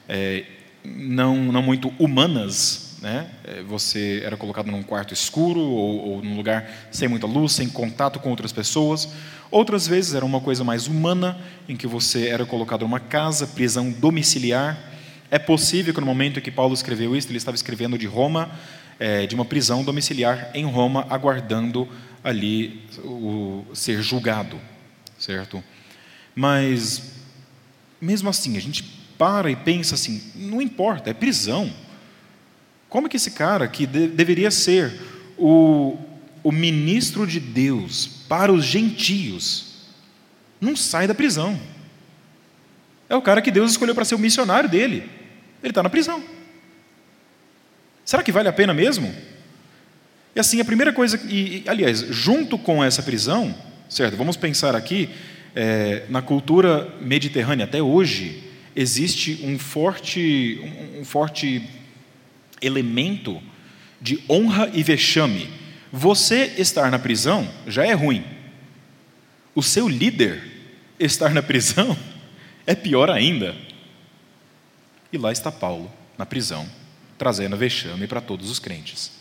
é, 0.08 0.46
não, 0.84 1.52
não 1.52 1.62
muito 1.62 1.90
humanas. 1.98 2.87
Né? 3.02 3.30
É, 3.44 3.62
você 3.62 4.22
era 4.26 4.36
colocado 4.36 4.72
num 4.72 4.82
quarto 4.82 5.14
escuro 5.14 5.60
ou, 5.60 6.10
ou 6.10 6.24
num 6.24 6.36
lugar 6.36 6.68
sem 6.92 7.08
muita 7.08 7.28
luz, 7.28 7.52
sem 7.52 7.70
contato 7.70 8.20
com 8.20 8.30
outras 8.30 8.52
pessoas. 8.52 9.10
Outras 9.52 9.88
vezes 9.88 10.16
era 10.16 10.26
uma 10.26 10.42
coisa 10.42 10.64
mais 10.64 10.88
humana, 10.88 11.38
em 11.70 11.76
que 11.76 11.88
você 11.88 12.28
era 12.28 12.46
colocado 12.46 12.82
numa 12.82 13.00
casa, 13.00 13.48
prisão 13.48 13.92
domiciliar. 13.92 14.78
É 15.30 15.38
possível 15.38 15.94
que 15.94 16.00
no 16.00 16.06
momento 16.06 16.40
em 16.40 16.42
que 16.42 16.52
Paulo 16.52 16.74
escreveu 16.74 17.16
isso, 17.16 17.28
ele 17.30 17.38
estava 17.38 17.56
escrevendo 17.56 17.98
de 17.98 18.08
Roma, 18.08 18.50
é, 19.00 19.28
de 19.28 19.36
uma 19.36 19.46
prisão 19.46 19.84
domiciliar 19.84 20.50
em 20.54 20.66
Roma, 20.66 21.06
aguardando 21.10 21.88
ali 22.24 22.84
o 23.04 23.64
ser 23.74 24.02
julgado, 24.02 24.60
certo? 25.18 25.64
Mas 26.36 27.18
mesmo 28.02 28.30
assim, 28.30 28.58
a 28.58 28.62
gente 28.62 28.84
para 29.18 29.50
e 29.50 29.56
pensa 29.56 29.96
assim, 29.96 30.22
não 30.36 30.62
importa, 30.62 31.10
é 31.10 31.14
prisão. 31.14 31.72
Como 32.90 33.10
que 33.10 33.18
esse 33.18 33.32
cara 33.32 33.68
que 33.68 33.86
de, 33.86 34.08
deveria 34.08 34.50
ser 34.50 34.94
o, 35.38 35.98
o 36.44 36.52
ministro 36.52 37.28
de 37.28 37.40
Deus 37.40 38.08
para 38.28 38.52
os 38.52 38.64
gentios 38.64 39.86
não 40.60 40.76
sai 40.76 41.08
da 41.08 41.16
prisão? 41.16 41.60
É 43.10 43.16
o 43.16 43.22
cara 43.22 43.42
que 43.42 43.52
Deus 43.52 43.72
escolheu 43.72 43.96
para 43.96 44.06
ser 44.06 44.16
o 44.16 44.20
missionário 44.20 44.70
dele. 44.70 45.10
Ele 45.62 45.72
está 45.72 45.82
na 45.82 45.90
prisão. 45.90 46.24
Será 48.06 48.24
que 48.24 48.32
vale 48.32 48.48
a 48.48 48.54
pena 48.54 48.74
mesmo? 48.74 49.14
E 50.36 50.40
assim, 50.40 50.62
a 50.62 50.66
primeira 50.66 50.94
coisa, 50.94 51.20
e, 51.28 51.64
aliás, 51.68 52.00
junto 52.00 52.58
com 52.58 52.84
essa 52.84 53.02
prisão, 53.02 53.56
certo? 53.90 54.16
Vamos 54.16 54.38
pensar 54.38 54.76
aqui, 54.76 55.10
é, 55.56 56.04
na 56.10 56.22
cultura 56.22 56.94
mediterrânea 57.02 57.66
até 57.66 57.82
hoje, 57.82 58.44
existe 58.76 59.42
um 59.44 59.58
forte, 59.58 60.62
um, 60.62 61.02
um 61.02 61.06
forte 61.06 61.68
elemento 62.62 63.42
de 64.02 64.24
honra 64.30 64.70
e 64.74 64.84
vexame. 64.84 65.50
Você 65.92 66.56
estar 66.58 66.92
na 66.92 67.00
prisão 67.00 67.48
já 67.66 67.86
é 67.86 67.94
ruim. 67.94 68.24
O 69.56 69.64
seu 69.64 69.88
líder 69.88 70.44
estar 71.00 71.34
na 71.34 71.42
prisão 71.42 71.98
é 72.66 72.76
pior 72.76 73.10
ainda. 73.10 73.56
E 75.12 75.18
lá 75.18 75.32
está 75.32 75.52
Paulo, 75.52 75.92
na 76.18 76.26
prisão, 76.26 76.68
trazendo 77.18 77.58
vexame 77.58 78.08
para 78.08 78.22
todos 78.22 78.50
os 78.50 78.60
crentes. 78.60 79.12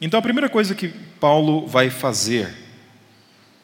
Então, 0.00 0.18
a 0.18 0.22
primeira 0.22 0.48
coisa 0.48 0.74
que 0.74 0.88
Paulo 1.20 1.66
vai 1.66 1.90
fazer, 1.90 2.48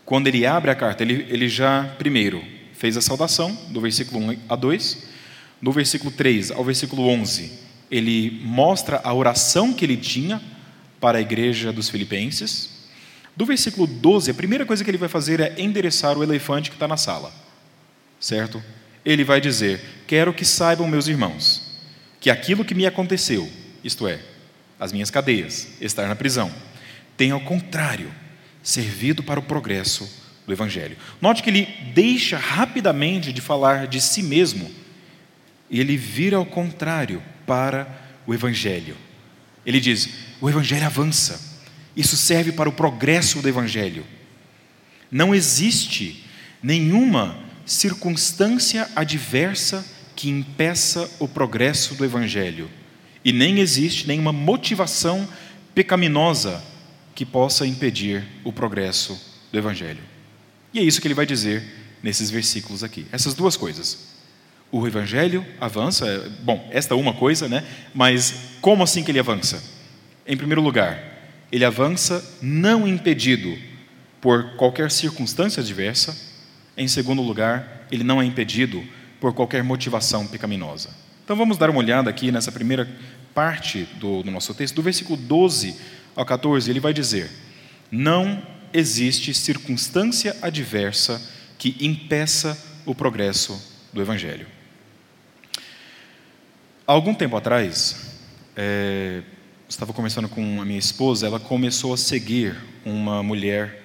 quando 0.04 0.26
ele 0.26 0.44
abre 0.44 0.70
a 0.70 0.74
carta, 0.74 1.02
ele, 1.02 1.26
ele 1.30 1.48
já, 1.48 1.84
primeiro, 1.96 2.44
fez 2.72 2.96
a 2.96 3.00
saudação, 3.00 3.54
do 3.70 3.80
versículo 3.80 4.20
1 4.20 4.38
a 4.48 4.56
2, 4.56 5.06
do 5.62 5.72
versículo 5.72 6.10
3 6.10 6.50
ao 6.50 6.64
versículo 6.64 7.08
11, 7.08 7.63
ele 7.90 8.40
mostra 8.42 9.00
a 9.04 9.12
oração 9.12 9.72
que 9.72 9.84
ele 9.84 9.96
tinha 9.96 10.40
para 11.00 11.18
a 11.18 11.20
igreja 11.20 11.72
dos 11.72 11.88
Filipenses. 11.88 12.70
Do 13.36 13.44
versículo 13.44 13.86
12, 13.86 14.30
a 14.30 14.34
primeira 14.34 14.64
coisa 14.64 14.82
que 14.82 14.90
ele 14.90 14.98
vai 14.98 15.08
fazer 15.08 15.40
é 15.40 15.54
endereçar 15.58 16.16
o 16.16 16.22
elefante 16.22 16.70
que 16.70 16.76
está 16.76 16.88
na 16.88 16.96
sala, 16.96 17.32
certo? 18.20 18.62
Ele 19.04 19.24
vai 19.24 19.40
dizer: 19.40 19.80
Quero 20.06 20.32
que 20.32 20.44
saibam, 20.44 20.88
meus 20.88 21.08
irmãos, 21.08 21.80
que 22.20 22.30
aquilo 22.30 22.64
que 22.64 22.74
me 22.74 22.86
aconteceu, 22.86 23.50
isto 23.82 24.06
é, 24.06 24.20
as 24.78 24.92
minhas 24.92 25.10
cadeias, 25.10 25.68
estar 25.80 26.08
na 26.08 26.16
prisão, 26.16 26.50
tem 27.16 27.30
ao 27.30 27.40
contrário 27.40 28.10
servido 28.62 29.22
para 29.22 29.38
o 29.38 29.42
progresso 29.42 30.08
do 30.46 30.52
Evangelho. 30.52 30.96
Note 31.20 31.42
que 31.42 31.50
ele 31.50 31.68
deixa 31.94 32.36
rapidamente 32.38 33.32
de 33.32 33.40
falar 33.40 33.86
de 33.86 34.00
si 34.00 34.22
mesmo 34.22 34.70
e 35.70 35.80
ele 35.80 35.96
vira 35.96 36.36
ao 36.36 36.46
contrário 36.46 37.22
para 37.46 37.86
o 38.26 38.34
Evangelho. 38.34 38.96
Ele 39.64 39.80
diz: 39.80 40.08
o 40.40 40.48
Evangelho 40.48 40.86
avança, 40.86 41.40
isso 41.96 42.16
serve 42.16 42.52
para 42.52 42.68
o 42.68 42.72
progresso 42.72 43.40
do 43.40 43.48
Evangelho. 43.48 44.04
Não 45.10 45.34
existe 45.34 46.24
nenhuma 46.62 47.38
circunstância 47.64 48.88
adversa 48.94 49.84
que 50.16 50.28
impeça 50.28 51.10
o 51.18 51.26
progresso 51.26 51.94
do 51.94 52.04
Evangelho, 52.04 52.70
e 53.24 53.32
nem 53.32 53.58
existe 53.58 54.06
nenhuma 54.06 54.32
motivação 54.32 55.28
pecaminosa 55.74 56.62
que 57.14 57.24
possa 57.24 57.66
impedir 57.66 58.24
o 58.44 58.52
progresso 58.52 59.20
do 59.50 59.58
Evangelho. 59.58 60.02
E 60.72 60.78
é 60.78 60.82
isso 60.82 61.00
que 61.00 61.06
ele 61.06 61.14
vai 61.14 61.26
dizer 61.26 61.62
nesses 62.02 62.28
versículos 62.28 62.84
aqui. 62.84 63.06
Essas 63.10 63.34
duas 63.34 63.56
coisas. 63.56 64.13
O 64.70 64.86
Evangelho 64.86 65.44
avança, 65.60 66.06
é, 66.06 66.28
bom, 66.42 66.68
esta 66.70 66.94
é 66.94 66.96
uma 66.96 67.14
coisa, 67.14 67.48
né? 67.48 67.64
Mas 67.94 68.56
como 68.60 68.82
assim 68.82 69.04
que 69.04 69.10
ele 69.10 69.18
avança? 69.20 69.62
Em 70.26 70.36
primeiro 70.36 70.60
lugar, 70.62 70.98
ele 71.52 71.64
avança 71.64 72.36
não 72.42 72.88
impedido 72.88 73.56
por 74.20 74.56
qualquer 74.56 74.90
circunstância 74.90 75.60
adversa. 75.60 76.16
Em 76.76 76.88
segundo 76.88 77.22
lugar, 77.22 77.86
ele 77.92 78.02
não 78.02 78.20
é 78.20 78.24
impedido 78.24 78.82
por 79.20 79.32
qualquer 79.32 79.62
motivação 79.62 80.26
pecaminosa. 80.26 80.90
Então 81.24 81.36
vamos 81.36 81.56
dar 81.56 81.70
uma 81.70 81.78
olhada 81.78 82.10
aqui 82.10 82.32
nessa 82.32 82.50
primeira 82.50 82.88
parte 83.34 83.88
do, 84.00 84.22
do 84.22 84.30
nosso 84.30 84.54
texto, 84.54 84.74
do 84.74 84.82
versículo 84.82 85.16
12 85.16 85.76
ao 86.16 86.24
14, 86.24 86.70
ele 86.70 86.80
vai 86.80 86.92
dizer: 86.92 87.30
Não 87.90 88.42
existe 88.72 89.32
circunstância 89.34 90.36
adversa 90.42 91.20
que 91.58 91.76
impeça 91.80 92.58
o 92.84 92.94
progresso 92.94 93.73
do 93.94 94.02
Evangelho. 94.02 94.46
Há 96.86 96.92
algum 96.92 97.14
tempo 97.14 97.36
atrás, 97.36 98.18
é, 98.56 99.22
estava 99.68 99.92
conversando 99.92 100.28
com 100.28 100.60
a 100.60 100.64
minha 100.64 100.78
esposa, 100.78 101.26
ela 101.26 101.40
começou 101.40 101.94
a 101.94 101.96
seguir 101.96 102.56
uma 102.84 103.22
mulher 103.22 103.82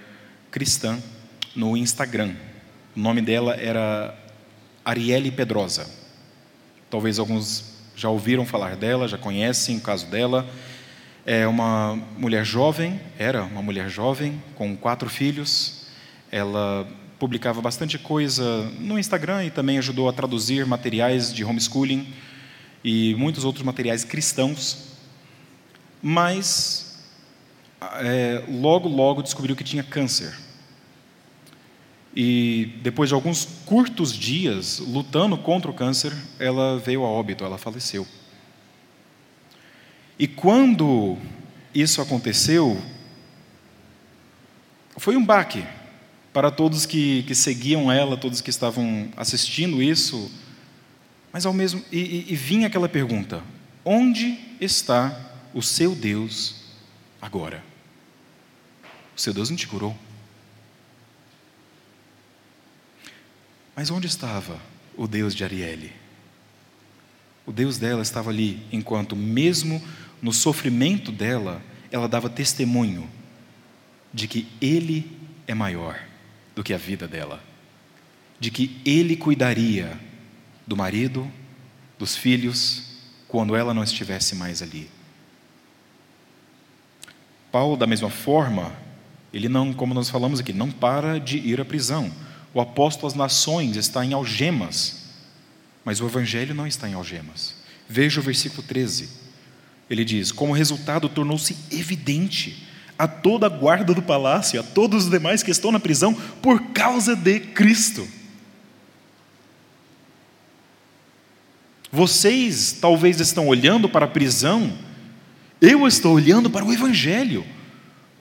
cristã 0.51 0.99
no 1.55 1.77
Instagram. 1.77 2.33
O 2.95 2.99
nome 2.99 3.21
dela 3.21 3.55
era 3.55 4.17
Arielle 4.83 5.31
Pedrosa. 5.31 5.87
Talvez 6.89 7.19
alguns 7.19 7.77
já 7.95 8.09
ouviram 8.09 8.45
falar 8.45 8.75
dela, 8.75 9.07
já 9.07 9.17
conhecem 9.17 9.77
o 9.77 9.81
caso 9.81 10.07
dela. 10.07 10.49
É 11.25 11.47
uma 11.47 11.95
mulher 12.17 12.43
jovem, 12.43 12.99
era 13.17 13.43
uma 13.43 13.61
mulher 13.61 13.89
jovem, 13.89 14.41
com 14.55 14.75
quatro 14.75 15.07
filhos. 15.07 15.85
Ela 16.31 16.87
publicava 17.19 17.61
bastante 17.61 17.99
coisa 17.99 18.63
no 18.79 18.97
Instagram 18.97 19.43
e 19.43 19.51
também 19.51 19.77
ajudou 19.77 20.07
a 20.07 20.13
traduzir 20.13 20.65
materiais 20.65 21.33
de 21.33 21.43
homeschooling 21.43 22.07
e 22.81 23.13
muitos 23.15 23.43
outros 23.43 23.63
materiais 23.63 24.05
cristãos, 24.05 24.95
mas 26.01 26.97
é, 28.01 28.45
logo, 28.47 28.87
logo 28.87 29.21
descobriu 29.21 29.53
que 29.55 29.65
tinha 29.65 29.83
câncer. 29.83 30.33
E 32.15 32.73
depois 32.81 33.09
de 33.09 33.13
alguns 33.13 33.45
curtos 33.65 34.13
dias 34.13 34.79
lutando 34.79 35.37
contra 35.37 35.69
o 35.69 35.73
câncer, 35.73 36.13
ela 36.39 36.79
veio 36.79 37.03
a 37.03 37.07
óbito, 37.09 37.43
ela 37.43 37.57
faleceu. 37.57 38.07
E 40.17 40.25
quando 40.25 41.17
isso 41.75 42.01
aconteceu, 42.01 42.81
foi 44.97 45.15
um 45.15 45.25
baque 45.25 45.63
para 46.39 46.51
todos 46.51 46.85
que, 46.85 47.23
que 47.23 47.35
seguiam 47.35 47.91
ela, 47.91 48.15
todos 48.15 48.39
que 48.39 48.49
estavam 48.49 49.09
assistindo 49.17 49.83
isso 49.83 50.31
mas 51.33 51.45
ao 51.45 51.51
mesmo 51.51 51.83
e, 51.91 51.99
e, 51.99 52.25
e 52.29 52.35
vinha 52.37 52.67
aquela 52.67 52.87
pergunta: 52.87 53.43
onde 53.83 54.39
está 54.61 55.33
o 55.53 55.61
seu 55.61 55.93
Deus 55.93 56.55
agora? 57.21 57.61
O 59.17 59.19
seu 59.19 59.33
Deus 59.33 59.49
não 59.49 59.57
te 59.57 59.67
curou. 59.67 59.93
Mas 63.75 63.91
onde 63.91 64.07
estava 64.07 64.61
o 64.95 65.09
Deus 65.09 65.35
de 65.35 65.43
Arielle? 65.43 65.91
O 67.45 67.51
Deus 67.51 67.77
dela 67.77 68.01
estava 68.01 68.29
ali, 68.29 68.65
enquanto, 68.71 69.13
mesmo 69.13 69.83
no 70.21 70.31
sofrimento 70.31 71.11
dela, 71.11 71.61
ela 71.91 72.07
dava 72.07 72.29
testemunho 72.29 73.09
de 74.13 74.25
que 74.25 74.47
Ele 74.61 75.19
é 75.45 75.53
maior 75.53 76.07
do 76.59 76.63
que 76.63 76.73
a 76.73 76.77
vida 76.77 77.07
dela, 77.07 77.41
de 78.37 78.51
que 78.51 78.81
Ele 78.83 79.15
cuidaria 79.15 79.97
do 80.67 80.75
marido, 80.75 81.25
dos 81.97 82.17
filhos, 82.17 82.83
quando 83.29 83.55
ela 83.55 83.73
não 83.73 83.81
estivesse 83.81 84.35
mais 84.35 84.61
ali. 84.61 84.89
Paulo, 87.49 87.77
da 87.77 87.87
mesma 87.87 88.09
forma, 88.09 88.75
ele 89.31 89.47
não, 89.47 89.73
como 89.73 89.93
nós 89.93 90.09
falamos 90.09 90.41
aqui, 90.41 90.51
não 90.51 90.69
para 90.69 91.17
de 91.17 91.37
ir 91.37 91.61
à 91.61 91.65
prisão. 91.65 92.11
O 92.53 92.59
apóstolo 92.59 93.07
às 93.07 93.13
nações 93.13 93.77
está 93.77 94.03
em 94.03 94.11
algemas, 94.11 95.13
mas 95.85 96.01
o 96.01 96.07
evangelho 96.07 96.53
não 96.53 96.67
está 96.67 96.89
em 96.89 96.93
algemas. 96.93 97.55
Veja 97.87 98.19
o 98.19 98.23
versículo 98.23 98.63
13. 98.63 99.09
Ele 99.89 100.03
diz: 100.03 100.29
Como 100.33 100.51
resultado, 100.51 101.07
tornou-se 101.07 101.55
evidente 101.71 102.67
a 102.99 103.07
toda 103.07 103.45
a 103.45 103.49
guarda 103.49 103.93
do 103.93 104.01
palácio, 104.01 104.59
a 104.59 104.63
todos 104.63 105.05
os 105.05 105.09
demais 105.09 105.41
que 105.41 105.49
estão 105.49 105.71
na 105.71 105.79
prisão, 105.79 106.13
por 106.41 106.61
causa 106.73 107.15
de 107.15 107.39
Cristo. 107.39 108.05
Vocês 111.89 112.73
talvez 112.73 113.21
estão 113.21 113.47
olhando 113.47 113.87
para 113.87 114.03
a 114.03 114.09
prisão, 114.09 114.77
eu 115.61 115.87
estou 115.87 116.13
olhando 116.13 116.49
para 116.49 116.65
o 116.65 116.73
Evangelho. 116.73 117.45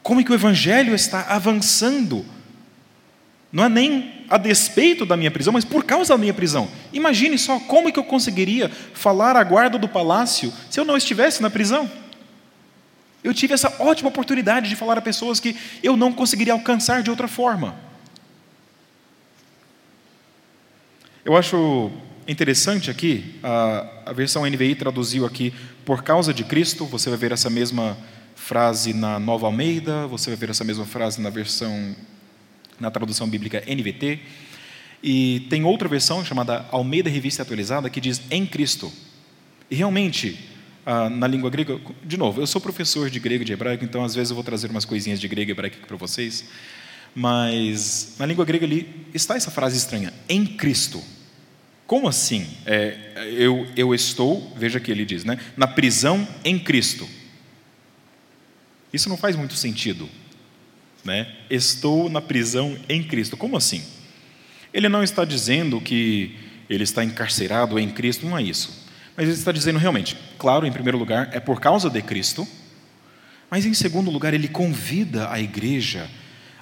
Como 0.01 0.21
é 0.21 0.25
que 0.25 0.31
o 0.31 0.35
Evangelho 0.35 0.95
está 0.95 1.23
avançando? 1.23 2.25
Não 3.53 3.65
é 3.65 3.69
nem 3.69 4.25
a 4.31 4.39
despeito 4.39 5.05
da 5.05 5.17
minha 5.17 5.31
prisão, 5.31 5.53
mas 5.53 5.65
por 5.65 5.85
causa 5.85 6.15
da 6.15 6.19
minha 6.19 6.33
prisão. 6.33 6.69
Imagine 6.93 7.37
só 7.37 7.59
como 7.59 7.89
é 7.89 7.93
que 7.93 7.99
eu 7.99 8.05
conseguiria 8.05 8.71
falar 8.95 9.37
à 9.37 9.43
guarda 9.43 9.77
do 9.77 9.89
palácio 9.89 10.53
se 10.71 10.79
eu 10.79 10.85
não 10.85 10.97
estivesse 10.97 11.43
na 11.43 11.51
prisão. 11.51 11.91
Eu 13.23 13.35
tive 13.35 13.55
essa 13.55 13.83
ótima 13.83 14.09
oportunidade 14.09 14.69
de 14.69 14.77
falar 14.77 14.99
a 14.99 15.03
pessoas 15.03 15.41
que 15.41 15.57
eu 15.83 15.97
não 15.97 16.13
conseguiria 16.13 16.53
alcançar 16.53 17.03
de 17.03 17.11
outra 17.11 17.27
forma. 17.27 17.77
Eu 21.25 21.37
acho 21.37 21.91
interessante 22.27 22.91
aqui, 22.91 23.35
a, 23.43 23.87
a 24.07 24.13
versão 24.13 24.47
NVI 24.47 24.75
traduziu 24.75 25.27
aqui, 25.27 25.53
por 25.85 26.03
causa 26.03 26.33
de 26.33 26.45
Cristo, 26.45 26.85
você 26.85 27.09
vai 27.09 27.19
ver 27.19 27.33
essa 27.33 27.51
mesma 27.51 27.97
frase 28.37 28.93
na 28.93 29.19
Nova 29.19 29.47
Almeida, 29.47 30.07
você 30.07 30.31
vai 30.31 30.37
ver 30.37 30.51
essa 30.51 30.65
mesma 30.65 30.87
frase 30.87 31.21
na 31.21 31.31
versão, 31.31 31.97
na 32.79 32.91
tradução 32.91 33.29
bíblica 33.29 33.63
NVT, 33.67 34.21
e 35.03 35.47
tem 35.51 35.65
outra 35.65 35.89
versão 35.89 36.25
chamada 36.25 36.67
Almeida 36.71 37.11
Revista 37.11 37.43
Atualizada 37.43 37.91
que 37.91 38.01
diz 38.01 38.23
em 38.31 38.47
Cristo. 38.47 38.93
E 39.71 39.75
realmente, 39.75 40.39
na 41.11 41.27
língua 41.27 41.51
grega, 41.51 41.79
de 42.03 42.17
novo, 42.17 42.41
eu 42.41 42.47
sou 42.47 42.61
professor 42.61 43.11
de 43.11 43.21
grego 43.21 43.43
e 43.43 43.45
de 43.45 43.53
hebraico, 43.53 43.85
então 43.85 44.03
às 44.03 44.15
vezes 44.15 44.31
eu 44.31 44.35
vou 44.35 44.45
trazer 44.45 44.71
umas 44.71 44.85
coisinhas 44.85 45.21
de 45.21 45.29
grego 45.29 45.51
e 45.51 45.53
hebraico 45.53 45.87
para 45.87 45.97
vocês, 45.97 46.47
mas 47.15 48.15
na 48.19 48.25
língua 48.25 48.45
grega 48.45 48.65
ali 48.65 49.07
está 49.13 49.37
essa 49.37 49.51
frase 49.51 49.77
estranha, 49.77 50.13
em 50.29 50.47
Cristo. 50.47 51.03
Como 51.87 52.09
assim? 52.09 52.47
É, 52.65 52.97
eu, 53.37 53.67
eu 53.77 53.95
estou, 53.95 54.53
veja 54.57 54.81
que 54.81 54.91
ele 54.91 55.05
diz, 55.05 55.25
né, 55.25 55.39
na 55.57 55.67
prisão 55.67 56.27
em 56.45 56.59
Cristo. 56.59 57.09
Isso 58.93 59.09
não 59.09 59.17
faz 59.17 59.37
muito 59.37 59.55
sentido. 59.55 60.09
Né? 61.05 61.35
Estou 61.49 62.11
na 62.11 62.21
prisão 62.21 62.77
em 62.89 63.03
Cristo. 63.03 63.37
Como 63.37 63.57
assim? 63.57 63.83
Ele 64.73 64.89
não 64.89 65.03
está 65.03 65.25
dizendo 65.25 65.81
que 65.81 66.35
ele 66.69 66.85
está 66.85 67.05
encarcerado 67.05 67.79
em 67.79 67.91
Cristo, 67.91 68.27
não 68.27 68.37
é 68.37 68.43
isso. 68.43 68.88
Mas 69.19 69.27
ele 69.27 69.37
está 69.37 69.51
dizendo 69.51 69.81
realmente, 69.81 70.17
claro, 70.39 70.65
em 70.65 70.71
primeiro 70.71 70.97
lugar, 70.97 71.31
é 71.33 71.41
por 71.41 71.61
causa 71.61 71.91
de 71.91 72.01
Cristo, 72.01 72.47
mas 73.51 73.67
em 73.67 73.75
segundo 73.75 74.13
lugar, 74.13 74.33
ele 74.33 74.47
convida 74.47 75.29
a 75.29 75.41
igreja 75.41 76.09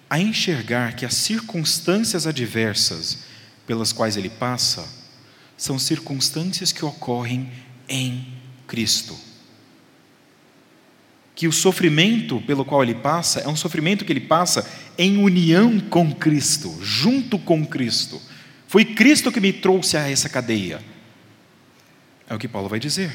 a 0.09 0.19
enxergar 0.19 0.97
que 0.97 1.05
as 1.05 1.13
circunstâncias 1.13 2.27
adversas 2.27 3.25
pelas 3.67 3.93
quais 3.93 4.17
ele 4.17 4.31
passa 4.31 4.89
são 5.55 5.79
circunstâncias 5.79 6.73
que 6.73 6.83
ocorrem 6.83 7.51
em 7.87 8.27
Cristo. 8.67 9.15
Que 11.35 11.47
o 11.47 11.53
sofrimento 11.53 12.41
pelo 12.47 12.65
qual 12.65 12.83
ele 12.83 12.95
passa 12.95 13.41
é 13.41 13.49
um 13.49 13.57
sofrimento 13.57 14.03
que 14.03 14.13
ele 14.15 14.21
passa 14.21 14.67
em 14.97 15.19
união 15.19 15.79
com 15.79 16.11
Cristo, 16.11 16.75
junto 16.81 17.39
com 17.39 17.67
Cristo. 17.67 18.19
Foi 18.67 18.83
Cristo 18.83 19.31
que 19.31 19.41
me 19.41 19.53
trouxe 19.53 19.99
a 19.99 20.11
essa 20.11 20.31
cadeia. 20.31 20.97
É 22.29 22.35
o 22.35 22.39
que 22.39 22.49
Paulo 22.49 22.69
vai 22.69 22.81
dizer. 22.81 23.13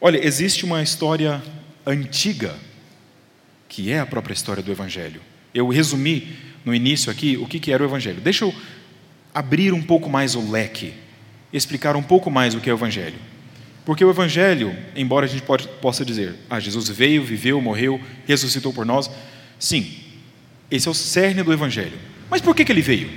Olha, 0.00 0.24
existe 0.24 0.64
uma 0.64 0.82
história 0.82 1.42
antiga, 1.86 2.54
que 3.68 3.90
é 3.90 3.98
a 3.98 4.06
própria 4.06 4.34
história 4.34 4.62
do 4.62 4.70
Evangelho. 4.70 5.20
Eu 5.54 5.68
resumi 5.68 6.36
no 6.64 6.74
início 6.74 7.10
aqui 7.10 7.36
o 7.36 7.46
que 7.46 7.72
era 7.72 7.82
o 7.82 7.86
Evangelho. 7.86 8.20
Deixa 8.20 8.44
eu 8.44 8.54
abrir 9.34 9.72
um 9.72 9.82
pouco 9.82 10.08
mais 10.08 10.34
o 10.34 10.50
leque, 10.50 10.94
explicar 11.52 11.96
um 11.96 12.02
pouco 12.02 12.30
mais 12.30 12.54
o 12.54 12.60
que 12.60 12.70
é 12.70 12.72
o 12.72 12.76
Evangelho. 12.76 13.18
Porque 13.84 14.04
o 14.04 14.10
Evangelho, 14.10 14.76
embora 14.96 15.26
a 15.26 15.28
gente 15.28 15.42
pode, 15.42 15.68
possa 15.80 16.04
dizer, 16.04 16.34
ah, 16.50 16.58
Jesus 16.58 16.88
veio, 16.88 17.22
viveu, 17.22 17.60
morreu, 17.60 18.00
ressuscitou 18.26 18.72
por 18.72 18.84
nós, 18.84 19.10
sim, 19.58 19.96
esse 20.70 20.88
é 20.88 20.90
o 20.90 20.94
cerne 20.94 21.42
do 21.42 21.52
Evangelho. 21.52 21.98
Mas 22.28 22.40
por 22.40 22.54
que, 22.54 22.64
que 22.64 22.72
ele 22.72 22.82
veio? 22.82 23.08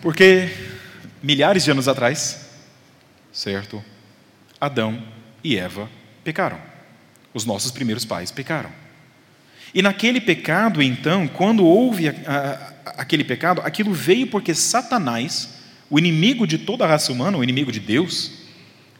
Porque 0.00 0.48
milhares 1.26 1.64
de 1.64 1.72
anos 1.72 1.88
atrás, 1.88 2.46
certo? 3.32 3.84
Adão 4.60 5.02
e 5.42 5.56
Eva 5.56 5.90
pecaram. 6.22 6.56
Os 7.34 7.44
nossos 7.44 7.72
primeiros 7.72 8.04
pais 8.04 8.30
pecaram. 8.30 8.70
E 9.74 9.82
naquele 9.82 10.20
pecado, 10.20 10.80
então, 10.80 11.26
quando 11.26 11.66
houve 11.66 12.08
a, 12.08 12.12
a, 12.84 12.90
aquele 13.02 13.24
pecado, 13.24 13.60
aquilo 13.64 13.92
veio 13.92 14.28
porque 14.28 14.54
Satanás, 14.54 15.58
o 15.90 15.98
inimigo 15.98 16.46
de 16.46 16.58
toda 16.58 16.84
a 16.84 16.88
raça 16.88 17.10
humana, 17.10 17.36
o 17.36 17.42
inimigo 17.42 17.72
de 17.72 17.80
Deus, 17.80 18.30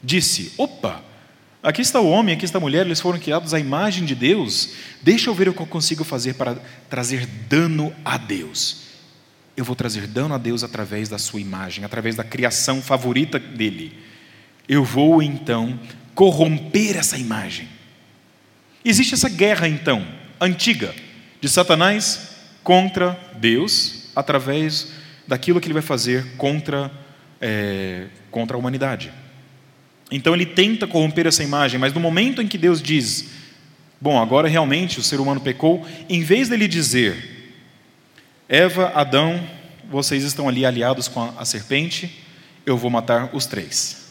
disse: 0.03 0.51
opa, 0.57 1.01
aqui 1.63 1.81
está 1.81 2.01
o 2.01 2.09
homem, 2.09 2.35
aqui 2.35 2.43
está 2.43 2.57
a 2.57 2.61
mulher, 2.61 2.85
eles 2.85 2.99
foram 2.99 3.19
criados 3.19 3.53
à 3.53 3.59
imagem 3.59 4.03
de 4.03 4.13
Deus, 4.13 4.71
deixa 5.01 5.29
eu 5.29 5.33
ver 5.33 5.47
o 5.47 5.53
que 5.53 5.61
eu 5.61 5.65
consigo 5.65 6.03
fazer 6.03 6.33
para 6.33 6.57
trazer 6.89 7.25
dano 7.25 7.95
a 8.03 8.17
Deus. 8.17 8.86
Eu 9.57 9.65
vou 9.65 9.75
trazer 9.75 10.05
dano 10.05 10.35
a 10.35 10.37
Deus 10.37 10.63
através 10.63 11.09
da 11.09 11.17
sua 11.17 11.41
imagem, 11.41 11.83
através 11.83 12.15
da 12.15 12.23
criação 12.23 12.79
favorita 12.79 13.39
dele. 13.39 13.91
Eu 14.69 14.83
vou 14.83 15.23
então 15.23 15.79
corromper 16.13 16.95
essa 16.95 17.17
imagem. 17.17 17.67
Existe 18.85 19.15
essa 19.15 19.27
guerra 19.27 19.67
então 19.67 20.07
antiga 20.39 20.93
de 21.41 21.49
Satanás 21.49 22.35
contra 22.63 23.19
Deus 23.39 24.11
através 24.15 24.91
daquilo 25.27 25.59
que 25.59 25.65
ele 25.65 25.73
vai 25.73 25.81
fazer 25.81 26.35
contra, 26.37 26.91
é, 27.41 28.05
contra 28.29 28.55
a 28.55 28.59
humanidade. 28.59 29.11
Então 30.11 30.35
ele 30.35 30.45
tenta 30.45 30.85
corromper 30.85 31.25
essa 31.25 31.43
imagem, 31.43 31.79
mas 31.79 31.93
no 31.93 31.99
momento 31.99 32.43
em 32.43 32.47
que 32.47 32.59
Deus 32.59 32.79
diz, 32.79 33.29
bom, 33.99 34.21
agora 34.21 34.47
realmente 34.47 34.99
o 34.99 35.03
ser 35.03 35.19
humano 35.19 35.41
pecou, 35.41 35.83
em 36.07 36.21
vez 36.21 36.47
dele 36.47 36.67
dizer, 36.67 37.36
Eva, 38.49 38.93
Adão, 38.95 39.45
vocês 39.89 40.23
estão 40.23 40.47
ali 40.47 40.65
aliados 40.65 41.09
com 41.09 41.21
a, 41.37 41.43
serpente, 41.43 42.23
eu 42.65 42.77
vou 42.77 42.89
matar 42.89 43.35
os 43.35 43.45
três. 43.45 44.07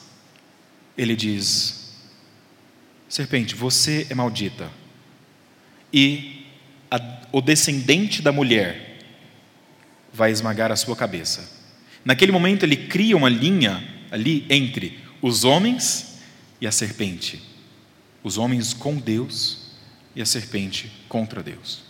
Ele 0.97 1.17
diz, 1.17 1.95
serpente, 3.09 3.55
você 3.55 4.07
é 4.11 4.15
maldita 4.15 4.71
e 5.91 6.47
a, 6.91 7.01
o 7.33 7.41
descendente 7.41 8.21
da 8.21 8.31
mulher 8.31 8.99
vai 10.13 10.31
esmagar 10.31 10.71
a 10.71 10.77
sua 10.77 10.95
cabeça. 10.95 11.51
Naquele 12.05 12.31
momento, 12.31 12.65
ele 12.65 12.77
cria 12.77 13.17
uma 13.17 13.31
linha 13.31 13.83
ali 14.11 14.45
entre 14.51 15.01
os 15.23 15.45
homens 15.45 16.19
e 16.61 16.67
a 16.67 16.73
serpente. 16.73 17.43
Os 18.23 18.37
homens 18.37 18.75
com 18.75 18.97
Deus 18.97 19.73
e 20.15 20.21
a 20.21 20.27
serpente 20.27 20.93
contra 21.09 21.43
Deus. 21.43 21.86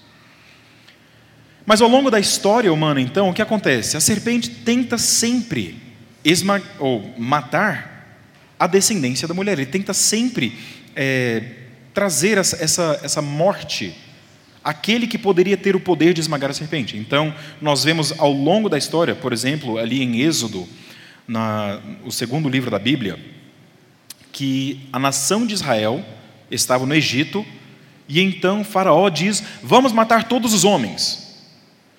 Mas 1.66 1.80
ao 1.80 1.88
longo 1.88 2.10
da 2.10 2.20
história 2.20 2.72
humana, 2.72 3.00
então, 3.00 3.28
o 3.28 3.34
que 3.34 3.42
acontece? 3.42 3.96
A 3.96 4.00
serpente 4.00 4.48
tenta 4.48 4.96
sempre 4.96 5.76
esmagar, 6.24 6.66
ou 6.78 7.12
matar 7.18 8.22
a 8.58 8.68
descendência 8.68 9.26
da 9.26 9.34
mulher. 9.34 9.58
Ele 9.58 9.66
tenta 9.66 9.92
sempre 9.92 10.56
é, 10.94 11.42
trazer 11.92 12.38
essa, 12.38 12.62
essa, 12.62 13.00
essa 13.02 13.20
morte 13.20 13.94
aquele 14.62 15.06
que 15.06 15.16
poderia 15.16 15.56
ter 15.56 15.76
o 15.76 15.80
poder 15.80 16.12
de 16.12 16.20
esmagar 16.20 16.50
a 16.50 16.54
serpente. 16.54 16.96
Então, 16.96 17.34
nós 17.60 17.84
vemos 17.84 18.12
ao 18.18 18.32
longo 18.32 18.68
da 18.68 18.76
história, 18.76 19.14
por 19.14 19.32
exemplo, 19.32 19.78
ali 19.78 20.02
em 20.02 20.20
Êxodo, 20.20 20.68
na, 21.26 21.80
o 22.04 22.10
segundo 22.10 22.48
livro 22.48 22.70
da 22.70 22.78
Bíblia, 22.78 23.18
que 24.32 24.88
a 24.92 24.98
nação 24.98 25.46
de 25.46 25.54
Israel 25.54 26.04
estava 26.50 26.84
no 26.86 26.94
Egito 26.94 27.46
e 28.08 28.20
então 28.20 28.64
Faraó 28.64 29.08
diz: 29.08 29.42
Vamos 29.62 29.92
matar 29.92 30.24
todos 30.24 30.52
os 30.52 30.64
homens. 30.64 31.25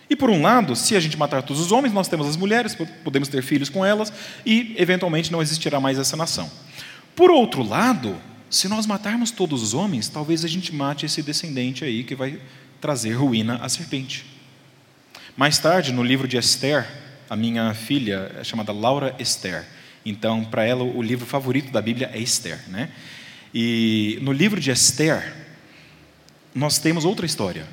E 0.09 0.15
por 0.15 0.29
um 0.29 0.41
lado, 0.41 0.75
se 0.75 0.95
a 0.95 0.99
gente 0.99 1.17
matar 1.17 1.43
todos 1.43 1.61
os 1.61 1.71
homens, 1.71 1.93
nós 1.93 2.07
temos 2.07 2.27
as 2.27 2.37
mulheres, 2.37 2.75
podemos 3.03 3.27
ter 3.27 3.41
filhos 3.41 3.69
com 3.69 3.85
elas 3.85 4.11
e 4.45 4.73
eventualmente 4.77 5.31
não 5.31 5.41
existirá 5.41 5.79
mais 5.79 5.99
essa 5.99 6.15
nação. 6.15 6.49
Por 7.15 7.29
outro 7.29 7.61
lado, 7.61 8.15
se 8.49 8.69
nós 8.69 8.85
matarmos 8.85 9.31
todos 9.31 9.61
os 9.61 9.73
homens, 9.73 10.07
talvez 10.07 10.45
a 10.45 10.47
gente 10.47 10.73
mate 10.73 11.05
esse 11.05 11.21
descendente 11.21 11.83
aí 11.83 12.03
que 12.03 12.15
vai 12.15 12.39
trazer 12.79 13.13
ruína 13.13 13.57
à 13.57 13.67
serpente. 13.67 14.25
Mais 15.35 15.59
tarde, 15.59 15.91
no 15.91 16.03
livro 16.03 16.27
de 16.27 16.37
Esther, 16.37 16.87
a 17.29 17.35
minha 17.35 17.73
filha 17.73 18.31
é 18.39 18.43
chamada 18.43 18.71
Laura 18.71 19.15
Esther. 19.19 19.65
Então, 20.05 20.45
para 20.45 20.63
ela, 20.63 20.83
o 20.83 21.01
livro 21.01 21.25
favorito 21.25 21.71
da 21.71 21.81
Bíblia 21.81 22.09
é 22.13 22.19
Esther, 22.19 22.59
né? 22.69 22.89
E 23.53 24.17
no 24.21 24.31
livro 24.31 24.59
de 24.59 24.71
Esther, 24.71 25.35
nós 26.55 26.79
temos 26.79 27.03
outra 27.03 27.25
história 27.25 27.67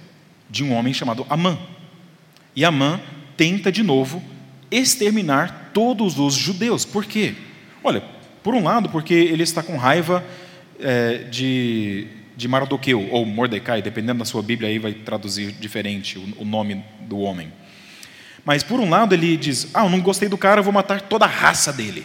de 0.51 0.64
um 0.64 0.73
homem 0.73 0.92
chamado 0.92 1.25
Amã. 1.31 1.59
E 2.54 2.64
Amã 2.64 3.00
tenta 3.36 3.70
de 3.70 3.82
novo 3.82 4.22
exterminar 4.70 5.70
todos 5.72 6.18
os 6.18 6.34
judeus. 6.34 6.84
Por 6.84 7.04
quê? 7.04 7.34
Olha, 7.82 8.02
por 8.42 8.54
um 8.54 8.62
lado, 8.62 8.88
porque 8.88 9.14
ele 9.14 9.42
está 9.42 9.62
com 9.62 9.76
raiva 9.76 10.24
é, 10.78 11.24
de, 11.30 12.06
de 12.36 12.46
Mardoqueu, 12.48 13.08
ou 13.10 13.24
Mordecai, 13.24 13.80
dependendo 13.80 14.18
da 14.18 14.24
sua 14.24 14.42
Bíblia, 14.42 14.68
aí 14.68 14.78
vai 14.78 14.92
traduzir 14.92 15.52
diferente 15.52 16.18
o, 16.18 16.42
o 16.42 16.44
nome 16.44 16.84
do 17.00 17.18
homem. 17.18 17.52
Mas 18.44 18.62
por 18.62 18.78
um 18.78 18.90
lado 18.90 19.14
ele 19.14 19.36
diz: 19.36 19.68
Ah, 19.72 19.84
eu 19.84 19.90
não 19.90 20.00
gostei 20.00 20.28
do 20.28 20.36
cara, 20.36 20.60
eu 20.60 20.64
vou 20.64 20.72
matar 20.72 21.00
toda 21.00 21.24
a 21.24 21.28
raça 21.28 21.72
dele. 21.72 22.04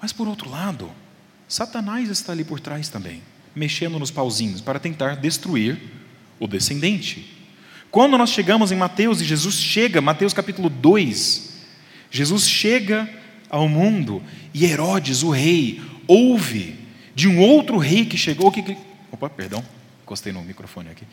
Mas 0.00 0.12
por 0.12 0.28
outro 0.28 0.50
lado, 0.50 0.90
Satanás 1.48 2.08
está 2.10 2.32
ali 2.32 2.44
por 2.44 2.60
trás 2.60 2.88
também, 2.88 3.22
mexendo 3.54 3.98
nos 3.98 4.10
pauzinhos 4.10 4.60
para 4.60 4.78
tentar 4.78 5.16
destruir 5.16 5.78
o 6.38 6.46
descendente. 6.46 7.31
Quando 7.92 8.16
nós 8.16 8.30
chegamos 8.30 8.72
em 8.72 8.76
Mateus 8.76 9.20
e 9.20 9.24
Jesus 9.26 9.56
chega, 9.56 10.00
Mateus 10.00 10.32
capítulo 10.32 10.70
2, 10.70 11.52
Jesus 12.10 12.48
chega 12.48 13.06
ao 13.50 13.68
mundo 13.68 14.22
e 14.54 14.64
Herodes, 14.64 15.22
o 15.22 15.28
rei, 15.28 15.78
ouve 16.08 16.74
de 17.14 17.28
um 17.28 17.38
outro 17.38 17.76
rei 17.76 18.06
que 18.06 18.16
chegou. 18.16 18.50
Que, 18.50 18.78
opa, 19.10 19.28
perdão, 19.28 19.62
encostei 20.02 20.32
no 20.32 20.42
microfone 20.42 20.88
aqui. 20.88 21.04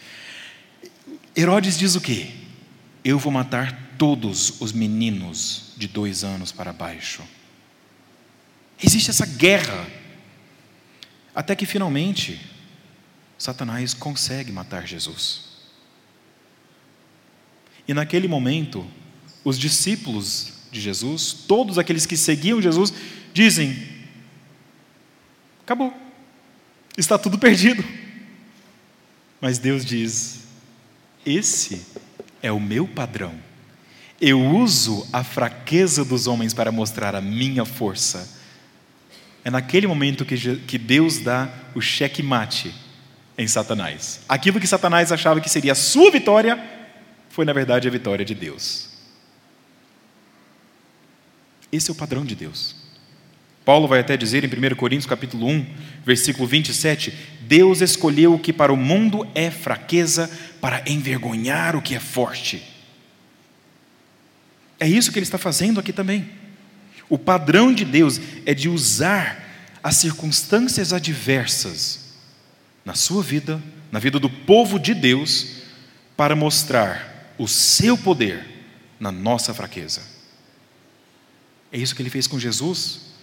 Herodes 1.36 1.78
diz 1.78 1.96
o 1.96 2.02
quê? 2.02 2.32
Eu 3.04 3.20
vou 3.20 3.30
matar 3.34 3.96
todos 3.98 4.62
os 4.62 4.72
meninos 4.72 5.74
de 5.76 5.86
dois 5.86 6.24
anos 6.24 6.54
para 6.54 6.72
baixo. 6.72 7.22
Existe 8.82 9.10
essa 9.10 9.26
guerra. 9.26 9.86
Até 11.36 11.58
que 11.58 11.66
finalmente, 11.66 12.40
Satanás 13.38 13.94
consegue 13.94 14.50
matar 14.50 14.88
Jesus. 14.88 15.49
E 17.90 17.94
naquele 17.96 18.28
momento, 18.28 18.86
os 19.44 19.58
discípulos 19.58 20.60
de 20.72 20.80
Jesus, 20.80 21.34
todos 21.48 21.80
aqueles 21.80 22.06
que 22.06 22.16
seguiam 22.16 22.62
Jesus, 22.62 22.94
dizem: 23.34 23.76
acabou, 25.64 25.92
está 26.96 27.18
tudo 27.18 27.40
perdido. 27.40 27.84
Mas 29.42 29.58
Deus 29.58 29.84
diz: 29.84 30.42
esse 31.26 31.84
é 32.44 32.52
o 32.52 32.60
meu 32.60 32.88
padrão. 32.88 33.34
Eu 34.22 34.40
uso 34.40 35.08
a 35.12 35.24
fraqueza 35.24 36.06
dos 36.06 36.28
homens 36.28 36.54
para 36.54 36.72
mostrar 36.72 37.16
a 37.16 37.22
minha 37.22 37.66
força. 37.66 38.40
É 39.44 39.50
naquele 39.50 39.88
momento 39.88 40.24
que, 40.26 40.78
Deus 40.78 41.18
dá 41.18 41.52
o 41.74 41.82
cheque-mate 41.82 42.72
em 43.36 43.48
Satanás. 43.48 44.20
Aquilo 44.30 44.60
que 44.60 44.68
Satanás 44.68 45.12
achava 45.12 45.42
que 45.42 45.50
seria 45.50 45.72
a 45.72 45.76
sua 45.76 46.12
vitória, 46.12 46.78
foi, 47.40 47.46
na 47.46 47.54
verdade, 47.54 47.88
a 47.88 47.92
vitória 47.92 48.26
de 48.26 48.36
Deus. 48.36 48.90
Esse 51.72 51.90
é 51.90 51.94
o 51.94 51.96
padrão 51.96 52.26
de 52.26 52.36
Deus. 52.36 52.76
Paulo 53.64 53.88
vai 53.88 54.02
até 54.02 54.18
dizer 54.18 54.44
em 54.44 54.48
1 54.48 54.76
Coríntios 54.76 55.06
capítulo 55.06 55.48
1, 55.48 55.66
versículo 56.04 56.46
27, 56.46 57.18
Deus 57.44 57.80
escolheu 57.80 58.34
o 58.34 58.40
que 58.40 58.52
para 58.52 58.74
o 58.74 58.76
mundo 58.76 59.26
é 59.34 59.50
fraqueza 59.50 60.30
para 60.60 60.84
envergonhar 60.86 61.78
o 61.78 61.82
que 61.82 61.96
é 61.96 62.00
forte. 62.02 62.62
É 64.78 64.86
isso 64.86 65.10
que 65.10 65.18
ele 65.18 65.24
está 65.24 65.38
fazendo 65.38 65.80
aqui 65.80 65.94
também. 65.94 66.30
O 67.08 67.18
padrão 67.18 67.74
de 67.74 67.86
Deus 67.86 68.20
é 68.46 68.54
de 68.54 68.68
usar 68.68 69.78
as 69.82 69.96
circunstâncias 69.96 70.92
adversas 70.92 72.16
na 72.84 72.96
sua 72.96 73.24
vida, 73.24 73.64
na 73.94 74.00
vida 74.00 74.20
do 74.20 74.30
povo 74.30 74.78
de 74.78 74.94
Deus, 74.94 75.62
para 76.18 76.36
mostrar 76.36 77.09
o 77.40 77.48
seu 77.48 77.98
poder 77.98 78.46
na 79.00 79.12
nossa 79.12 79.54
fraqueza. 79.54 80.04
É 81.72 81.78
isso 81.78 81.96
que 81.96 82.02
ele 82.02 82.10
fez 82.10 82.28
com 82.28 82.38
Jesus. 82.38 83.14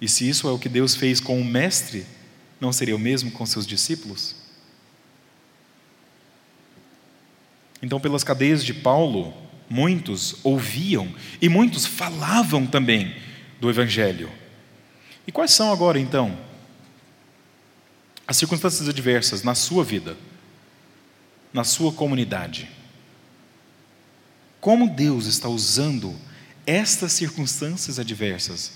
E 0.00 0.06
se 0.06 0.28
isso 0.28 0.46
é 0.46 0.52
o 0.52 0.58
que 0.58 0.68
Deus 0.68 0.94
fez 0.94 1.18
com 1.18 1.40
o 1.40 1.44
Mestre, 1.44 2.04
não 2.60 2.72
seria 2.72 2.94
o 2.94 2.98
mesmo 2.98 3.30
com 3.30 3.46
seus 3.46 3.66
discípulos? 3.66 4.36
Então, 7.82 7.98
pelas 7.98 8.22
cadeias 8.22 8.62
de 8.62 8.74
Paulo, 8.74 9.34
muitos 9.68 10.36
ouviam 10.44 11.12
e 11.40 11.48
muitos 11.48 11.86
falavam 11.86 12.66
também 12.66 13.16
do 13.58 13.70
Evangelho. 13.70 14.30
E 15.26 15.32
quais 15.32 15.52
são 15.52 15.72
agora, 15.72 15.98
então, 15.98 16.38
as 18.26 18.36
circunstâncias 18.36 18.88
adversas 18.88 19.42
na 19.42 19.54
sua 19.54 19.82
vida, 19.82 20.16
na 21.52 21.64
sua 21.64 21.92
comunidade? 21.92 22.81
Como 24.62 24.88
Deus 24.88 25.26
está 25.26 25.48
usando 25.48 26.14
estas 26.64 27.14
circunstâncias 27.14 27.98
adversas 27.98 28.74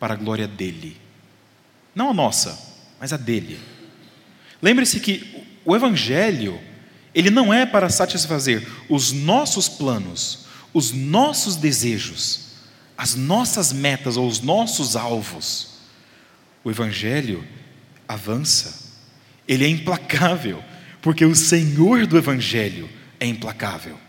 para 0.00 0.14
a 0.14 0.16
glória 0.16 0.48
dele. 0.48 0.96
Não 1.94 2.08
a 2.08 2.14
nossa, 2.14 2.58
mas 2.98 3.12
a 3.12 3.18
dele. 3.18 3.60
Lembre-se 4.62 4.98
que 4.98 5.44
o 5.66 5.76
evangelho, 5.76 6.58
ele 7.14 7.28
não 7.28 7.52
é 7.52 7.66
para 7.66 7.90
satisfazer 7.90 8.66
os 8.88 9.12
nossos 9.12 9.68
planos, 9.68 10.46
os 10.72 10.92
nossos 10.92 11.56
desejos, 11.56 12.52
as 12.96 13.14
nossas 13.14 13.74
metas 13.74 14.16
ou 14.16 14.26
os 14.26 14.40
nossos 14.40 14.96
alvos. 14.96 15.74
O 16.64 16.70
evangelho 16.70 17.46
avança. 18.08 18.94
Ele 19.46 19.66
é 19.66 19.68
implacável, 19.68 20.64
porque 21.02 21.26
o 21.26 21.34
Senhor 21.34 22.06
do 22.06 22.16
evangelho 22.16 22.88
é 23.20 23.26
implacável. 23.26 24.05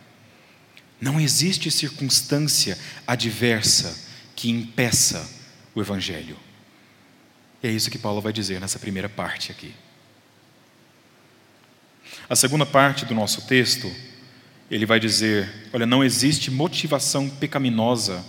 Não 0.99 1.19
existe 1.19 1.69
circunstância 1.69 2.77
adversa 3.05 4.07
que 4.35 4.49
impeça 4.49 5.29
o 5.75 5.81
Evangelho. 5.81 6.37
E 7.61 7.67
é 7.67 7.71
isso 7.71 7.91
que 7.91 7.97
Paulo 7.97 8.21
vai 8.21 8.33
dizer 8.33 8.59
nessa 8.59 8.79
primeira 8.79 9.07
parte 9.07 9.51
aqui. 9.51 9.73
A 12.29 12.35
segunda 12.35 12.65
parte 12.65 13.05
do 13.05 13.13
nosso 13.13 13.47
texto, 13.47 13.91
ele 14.69 14.85
vai 14.85 14.99
dizer: 14.99 15.69
olha, 15.71 15.85
não 15.85 16.03
existe 16.03 16.49
motivação 16.49 17.29
pecaminosa 17.29 18.23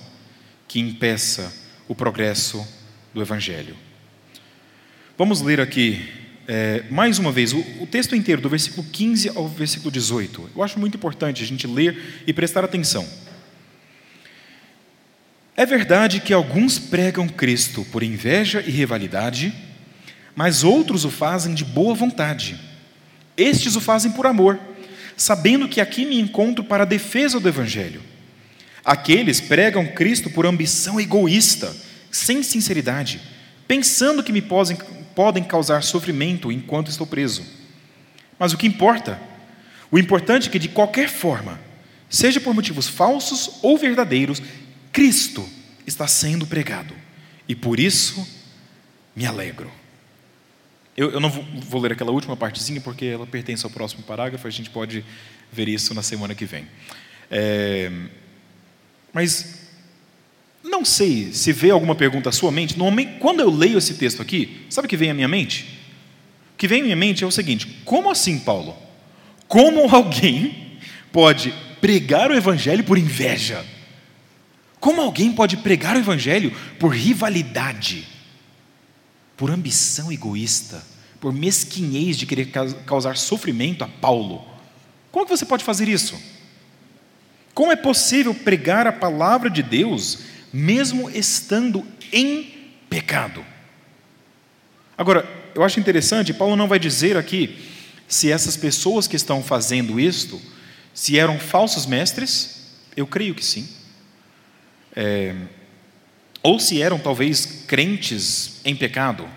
que 0.67 0.79
impeça 0.79 1.53
o 1.89 1.95
progresso 1.95 2.67
do 3.15 3.23
Evangelho. 3.23 3.77
Vamos 5.17 5.41
ler 5.41 5.61
aqui 5.61 6.28
é, 6.51 6.83
mais 6.89 7.19
uma 7.19 7.31
vez, 7.31 7.53
o, 7.53 7.59
o, 7.79 7.87
texto 7.87 8.17
inteiro, 8.17 8.41
do 8.41 8.49
versículo 8.49 8.87
15 8.91 9.33
ao 9.37 9.47
versículo 9.47 9.91
18. 9.91 10.51
Eu 10.57 10.63
acho 10.63 10.79
muito 10.79 10.97
importante 10.97 11.43
a 11.43 11.47
gente 11.47 11.67
ler 11.67 12.23
e 12.27 12.33
prestar 12.33 12.65
atenção. 12.65 13.07
É 15.55 15.67
verdade 15.67 16.21
que 16.21 16.33
alguns 16.33 16.79
pregam 16.79 17.29
Cristo 17.29 17.85
por 17.93 18.03
inveja 18.03 18.65
e 18.67 18.71
rivalidade, 18.71 19.53
mas 20.35 20.65
outros 20.65 21.05
o 21.05 21.11
fazem 21.11 21.53
de 21.53 21.67
boa 21.67 21.95
vontade. 21.95 22.59
Estes 23.37 23.77
o 23.77 23.81
fazem 23.81 24.13
por 24.13 24.27
amor, 24.27 24.59
sabendo 25.19 25.69
que 25.69 25.83
aqui 25.83 26.07
me 26.07 26.19
encontro 26.19 26.65
para 26.65 26.85
a 26.85 26.87
defesa 26.87 27.39
do 27.39 27.49
Evangelho. 27.49 28.01
Aqueles 28.83 29.39
pregam 29.39 29.87
Cristo 29.87 30.31
por 30.31 30.47
ambição 30.47 30.99
egoísta, 30.99 31.77
sem 32.11 32.43
sinceridade, 32.43 33.21
pensando 33.67 34.23
que 34.23 34.33
me 34.33 34.41
podem, 34.41 34.79
podem 35.19 35.43
causar 35.43 35.83
sofrimento 35.83 36.53
enquanto 36.53 36.93
estou 36.93 37.05
preso. 37.05 37.45
Mas 38.39 38.53
o 38.53 38.57
que 38.57 38.69
importa? 38.69 39.21
O 39.91 39.99
importante 39.99 40.47
é 40.47 40.53
que, 40.53 40.61
de 40.61 40.69
qualquer 40.69 41.09
forma, 41.09 41.59
seja 42.09 42.41
por 42.41 42.55
motivos 42.55 42.87
falsos 42.87 43.59
ou 43.61 43.77
verdadeiros, 43.77 44.41
Cristo 44.93 45.45
está 45.85 46.07
sendo 46.07 46.47
pregado. 46.47 46.95
E 47.49 47.57
por 47.57 47.81
isso 47.81 48.25
me 49.17 49.27
alegro. 49.27 49.69
Eu, 50.97 51.11
eu 51.11 51.19
não 51.19 51.31
vou, 51.31 51.45
vou, 51.69 51.81
ler 51.81 51.95
aquela 51.95 52.13
última 52.13 52.37
partezinha, 52.37 52.81
porque 52.81 53.07
ela 53.07 53.27
pertence 53.27 53.67
ao 53.67 53.73
próximo 53.73 54.05
parágrafo, 54.05 54.47
a 54.47 54.51
gente 54.51 54.71
pode 54.71 55.05
ver 55.51 55.67
isso 55.69 55.93
na 55.95 56.03
semana 56.05 56.33
que 56.33 56.45
vem. 56.45 56.65
É, 57.29 57.91
mas 59.13 59.58
não 60.69 60.85
sei 60.85 61.33
se 61.33 61.53
vê 61.53 61.71
alguma 61.71 61.95
pergunta 61.95 62.29
à 62.29 62.33
sua 62.33 62.51
mente. 62.51 62.79
Normalmente, 62.79 63.19
quando 63.19 63.41
eu 63.41 63.51
leio 63.51 63.79
esse 63.79 63.95
texto 63.95 64.23
aqui, 64.23 64.67
sabe 64.69 64.87
o 64.87 64.89
que 64.89 64.97
vem 64.97 65.11
à 65.11 65.15
minha 65.15 65.29
mente? 65.29 65.79
O 66.55 66.57
que 66.59 66.69
vem 66.69 66.81
à 66.81 66.85
minha 66.85 66.97
mente 66.97 67.25
é 67.25 67.27
o 67.27 67.31
seguinte: 67.31 67.67
como 67.85 68.11
assim, 68.11 68.39
Paulo? 68.39 68.77
Como 69.47 69.89
alguém 69.95 70.79
pode 71.13 71.53
pregar 71.81 72.31
o 72.31 72.35
evangelho 72.35 72.85
por 72.85 72.99
inveja? 72.99 73.65
Como 74.81 75.01
alguém 75.01 75.33
pode 75.33 75.57
pregar 75.57 75.97
o 75.97 75.99
evangelho 75.99 76.55
por 76.79 76.89
rivalidade, 76.89 78.07
por 79.37 79.51
ambição 79.51 80.13
egoísta, 80.13 80.85
por 81.21 81.33
mesquinhez 81.33 82.17
de 82.17 82.27
querer 82.27 82.51
causar 82.87 83.17
sofrimento 83.17 83.83
a 83.83 83.89
Paulo? 83.89 84.45
Como 85.11 85.25
que 85.25 85.31
você 85.31 85.45
pode 85.45 85.65
fazer 85.65 85.89
isso? 85.89 86.17
Como 87.55 87.73
é 87.73 87.77
possível 87.77 88.33
pregar 88.33 88.87
a 88.87 88.93
palavra 88.93 89.51
de 89.51 89.65
Deus 89.65 90.21
mesmo 90.53 91.11
estando 91.11 91.87
em 92.13 92.55
pecado? 92.89 93.45
Agora, 94.97 95.29
eu 95.55 95.63
acho 95.63 95.79
interessante, 95.79 96.35
Paulo 96.35 96.57
não 96.57 96.69
vai 96.69 96.79
dizer 96.79 97.17
aqui 97.17 97.57
se 98.09 98.33
essas 98.33 98.57
pessoas 98.57 99.07
que 99.07 99.17
estão 99.17 99.43
fazendo 99.43 100.01
isto, 100.01 100.41
se 100.95 101.19
eram 101.19 101.39
falsos 101.39 101.87
mestres, 101.87 102.73
eu 102.97 103.07
creio 103.07 103.35
que 103.35 103.45
sim. 103.45 103.69
É, 104.97 105.35
ou 106.43 106.59
se 106.59 106.81
eram 106.81 106.99
talvez 106.99 107.65
crentes 107.67 108.61
em 108.65 108.75
pecado. 108.75 109.29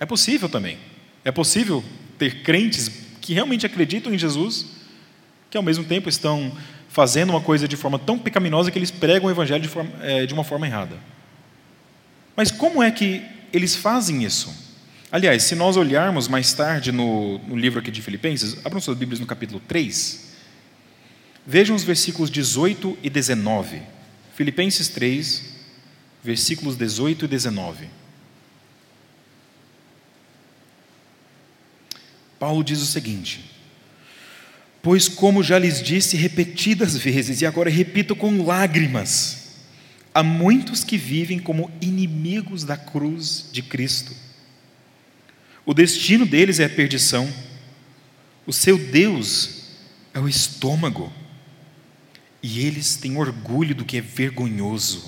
É 0.00 0.06
possível 0.06 0.48
também. 0.48 0.78
É 1.24 1.30
possível 1.30 1.84
ter 2.18 2.42
crentes 2.42 2.90
que 3.20 3.34
realmente 3.34 3.66
acreditam 3.66 4.12
em 4.14 4.18
Jesus, 4.18 4.66
que 5.50 5.56
ao 5.56 5.62
mesmo 5.62 5.84
tempo 5.84 6.08
estão 6.08 6.56
fazendo 6.88 7.30
uma 7.30 7.40
coisa 7.40 7.68
de 7.68 7.76
forma 7.76 7.98
tão 7.98 8.18
pecaminosa 8.18 8.70
que 8.70 8.78
eles 8.78 8.90
pregam 8.90 9.28
o 9.28 9.30
evangelho 9.30 9.62
de, 9.62 9.68
forma, 9.68 9.92
é, 10.02 10.26
de 10.26 10.34
uma 10.34 10.42
forma 10.42 10.66
errada. 10.66 10.96
Mas 12.34 12.50
como 12.50 12.82
é 12.82 12.90
que 12.90 13.22
eles 13.52 13.76
fazem 13.76 14.24
isso? 14.24 14.54
Aliás, 15.10 15.42
se 15.42 15.54
nós 15.54 15.76
olharmos 15.76 16.28
mais 16.28 16.52
tarde 16.52 16.92
no, 16.92 17.38
no 17.38 17.56
livro 17.56 17.80
aqui 17.80 17.90
de 17.90 18.02
Filipenses, 18.02 18.58
abram 18.64 18.80
suas 18.80 18.96
Bíblias 18.96 19.20
no 19.20 19.26
capítulo 19.26 19.60
3, 19.66 20.34
vejam 21.46 21.74
os 21.74 21.82
versículos 21.82 22.30
18 22.30 22.98
e 23.02 23.08
19. 23.08 23.80
Filipenses 24.34 24.88
3, 24.88 25.44
versículos 26.22 26.76
18 26.76 27.24
e 27.24 27.28
19. 27.28 27.88
Paulo 32.38 32.62
diz 32.62 32.80
o 32.80 32.86
seguinte: 32.86 33.57
Pois, 34.88 35.06
como 35.06 35.42
já 35.42 35.58
lhes 35.58 35.82
disse 35.82 36.16
repetidas 36.16 36.96
vezes, 36.96 37.42
e 37.42 37.46
agora 37.46 37.68
repito 37.68 38.16
com 38.16 38.42
lágrimas, 38.42 39.48
há 40.14 40.22
muitos 40.22 40.82
que 40.82 40.96
vivem 40.96 41.38
como 41.38 41.70
inimigos 41.78 42.64
da 42.64 42.74
cruz 42.74 43.50
de 43.52 43.60
Cristo. 43.60 44.16
O 45.66 45.74
destino 45.74 46.24
deles 46.24 46.58
é 46.58 46.64
a 46.64 46.70
perdição, 46.70 47.30
o 48.46 48.52
seu 48.54 48.78
Deus 48.78 49.64
é 50.14 50.20
o 50.20 50.26
estômago, 50.26 51.12
e 52.42 52.60
eles 52.60 52.96
têm 52.96 53.18
orgulho 53.18 53.74
do 53.74 53.84
que 53.84 53.98
é 53.98 54.00
vergonhoso, 54.00 55.04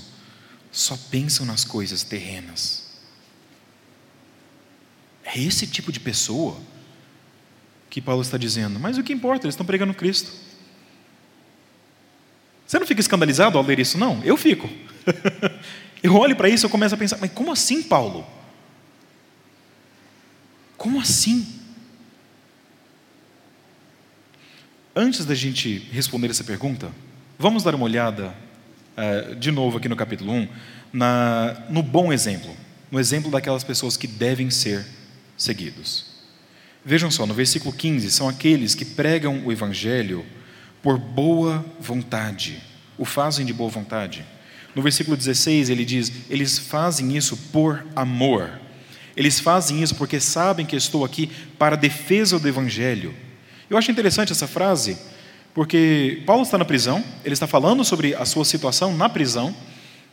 só 0.71 0.95
pensam 1.11 1.47
nas 1.47 1.65
coisas 1.65 2.03
terrenas. 2.03 2.85
É 5.25 5.41
esse 5.41 5.67
tipo 5.67 5.91
de 5.91 6.01
pessoa 6.01 6.61
que 7.91 8.01
Paulo 8.01 8.23
está 8.23 8.39
dizendo. 8.39 8.79
Mas 8.79 8.97
o 8.97 9.03
que 9.03 9.13
importa? 9.13 9.47
Eles 9.47 9.55
estão 9.55 9.67
pregando 9.67 9.93
Cristo. 9.93 10.31
Você 12.65 12.79
não 12.79 12.87
fica 12.87 13.01
escandalizado 13.01 13.59
ao 13.59 13.65
ler 13.65 13.81
isso, 13.81 13.99
não? 13.99 14.23
Eu 14.23 14.37
fico. 14.37 14.71
eu 16.01 16.15
olho 16.15 16.37
para 16.37 16.49
isso 16.49 16.67
e 16.67 16.71
começo 16.71 16.95
a 16.95 16.99
pensar, 16.99 17.19
mas 17.21 17.33
como 17.33 17.51
assim, 17.51 17.83
Paulo? 17.83 18.25
Como 20.77 21.01
assim? 21.01 21.45
Antes 24.95 25.25
da 25.25 25.35
gente 25.35 25.79
responder 25.93 26.31
essa 26.31 26.45
pergunta, 26.45 26.93
vamos 27.37 27.65
dar 27.65 27.75
uma 27.75 27.85
olhada 27.85 28.33
uh, 28.97 29.35
de 29.35 29.51
novo 29.51 29.79
aqui 29.79 29.89
no 29.89 29.97
capítulo 29.97 30.33
1, 30.33 30.49
na, 30.93 31.67
no 31.69 31.83
bom 31.83 32.13
exemplo, 32.13 32.57
no 32.91 33.01
exemplo 33.01 33.31
daquelas 33.31 33.65
pessoas 33.65 33.97
que 33.97 34.07
devem 34.07 34.49
ser 34.49 34.87
seguidos. 35.37 36.10
Vejam 36.85 37.11
só, 37.11 37.27
no 37.27 37.35
versículo 37.35 37.73
15, 37.73 38.11
são 38.11 38.29
aqueles 38.29 38.75
que 38.75 38.85
pregam 38.85 39.43
o 39.45 39.53
Evangelho 39.53 40.25
por 40.83 40.99
boa 40.99 41.65
vontade, 41.79 42.59
o 42.97 43.05
fazem 43.05 43.45
de 43.45 43.53
boa 43.53 43.69
vontade. 43.69 44.25
No 44.75 44.83
versículo 44.83 45.17
16, 45.17 45.69
ele 45.69 45.85
diz: 45.85 46.13
eles 46.31 46.59
fazem 46.59 47.17
isso 47.17 47.37
por 47.53 47.85
amor. 47.95 48.51
Eles 49.17 49.41
fazem 49.41 49.83
isso 49.83 49.95
porque 49.97 50.21
sabem 50.21 50.65
que 50.65 50.77
estou 50.77 51.05
aqui 51.05 51.31
para 51.59 51.75
a 51.75 51.79
defesa 51.79 52.39
do 52.39 52.49
Evangelho. 52.49 53.15
Eu 53.69 53.77
acho 53.77 53.91
interessante 53.91 54.33
essa 54.33 54.47
frase, 54.47 54.97
porque 55.53 56.23
Paulo 56.25 56.43
está 56.43 56.57
na 56.57 56.65
prisão, 56.65 57.05
ele 57.25 57.35
está 57.35 57.47
falando 57.47 57.85
sobre 57.85 58.15
a 58.15 58.25
sua 58.25 58.45
situação 58.45 58.97
na 58.97 59.09
prisão, 59.09 59.55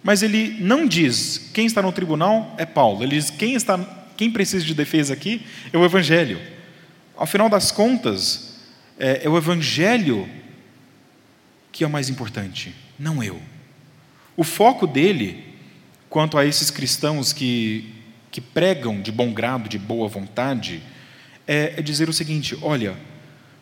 mas 0.04 0.24
ele 0.24 0.58
não 0.60 0.86
diz 0.88 1.50
quem 1.54 1.66
está 1.66 1.82
no 1.82 1.92
tribunal 1.92 2.54
é 2.58 2.66
Paulo, 2.66 3.04
ele 3.04 3.16
diz 3.16 3.30
quem, 3.30 3.54
está, 3.54 3.78
quem 4.18 4.30
precisa 4.30 4.66
de 4.66 4.74
defesa 4.74 5.14
aqui 5.14 5.46
é 5.72 5.78
o 5.78 5.86
Evangelho. 5.86 6.57
Ao 7.18 7.26
final 7.26 7.50
das 7.50 7.72
contas, 7.72 8.54
é, 9.00 9.26
é 9.26 9.30
o 9.30 9.38
Evangelho 9.38 10.30
que 11.72 11.84
é 11.84 11.88
o 11.88 11.90
mais 11.90 12.10
importante, 12.10 12.74
não 12.98 13.24
eu. 13.24 13.40
O 14.36 14.44
foco 14.44 14.88
dele, 14.88 15.44
quanto 16.10 16.38
a 16.38 16.46
esses 16.46 16.72
cristãos 16.72 17.32
que, 17.34 17.94
que 18.32 18.42
pregam 18.42 19.00
de 19.00 19.12
bom 19.12 19.32
grado, 19.32 19.70
de 19.70 19.78
boa 19.78 20.08
vontade, 20.08 20.82
é, 21.48 21.76
é 21.78 21.82
dizer 21.82 22.10
o 22.10 22.14
seguinte: 22.14 22.58
olha, 22.64 22.96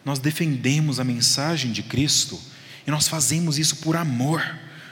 nós 0.06 0.20
defendemos 0.20 1.00
a 1.00 1.04
mensagem 1.04 1.74
de 1.74 1.84
Cristo 1.84 2.40
e 2.88 2.92
nós 2.92 3.08
fazemos 3.08 3.58
isso 3.58 3.78
por 3.78 3.98
amor. 3.98 4.42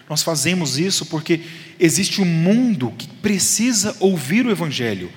Nós 0.09 0.21
fazemos 0.21 0.77
isso 0.77 1.05
porque 1.05 1.41
existe 1.79 2.21
um 2.21 2.25
mundo 2.25 2.91
que 2.97 3.07
precisa 3.07 3.95
ouvir 4.01 4.45
o 4.45 4.51
Evangelho 4.51 5.09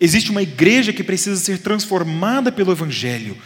Existe 0.00 0.30
uma 0.30 0.40
igreja 0.40 0.94
que 0.94 1.04
precisa 1.04 1.36
ser 1.36 1.58
transformada 1.58 2.50
pelo 2.50 2.72
Evangelho. 2.72 3.36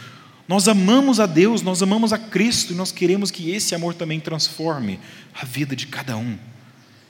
Nós 0.47 0.67
amamos 0.69 1.19
a 1.19 1.25
Deus, 1.25 1.61
nós 1.61 1.81
amamos 1.81 2.13
a 2.13 2.17
Cristo 2.17 2.71
e 2.71 2.75
nós 2.75 2.91
queremos 2.91 3.29
que 3.29 3.51
esse 3.51 3.75
amor 3.75 3.93
também 3.93 4.19
transforme 4.19 4.99
a 5.33 5.43
vida 5.43 5.75
de 5.75 5.87
cada 5.87 6.15
um. 6.15 6.37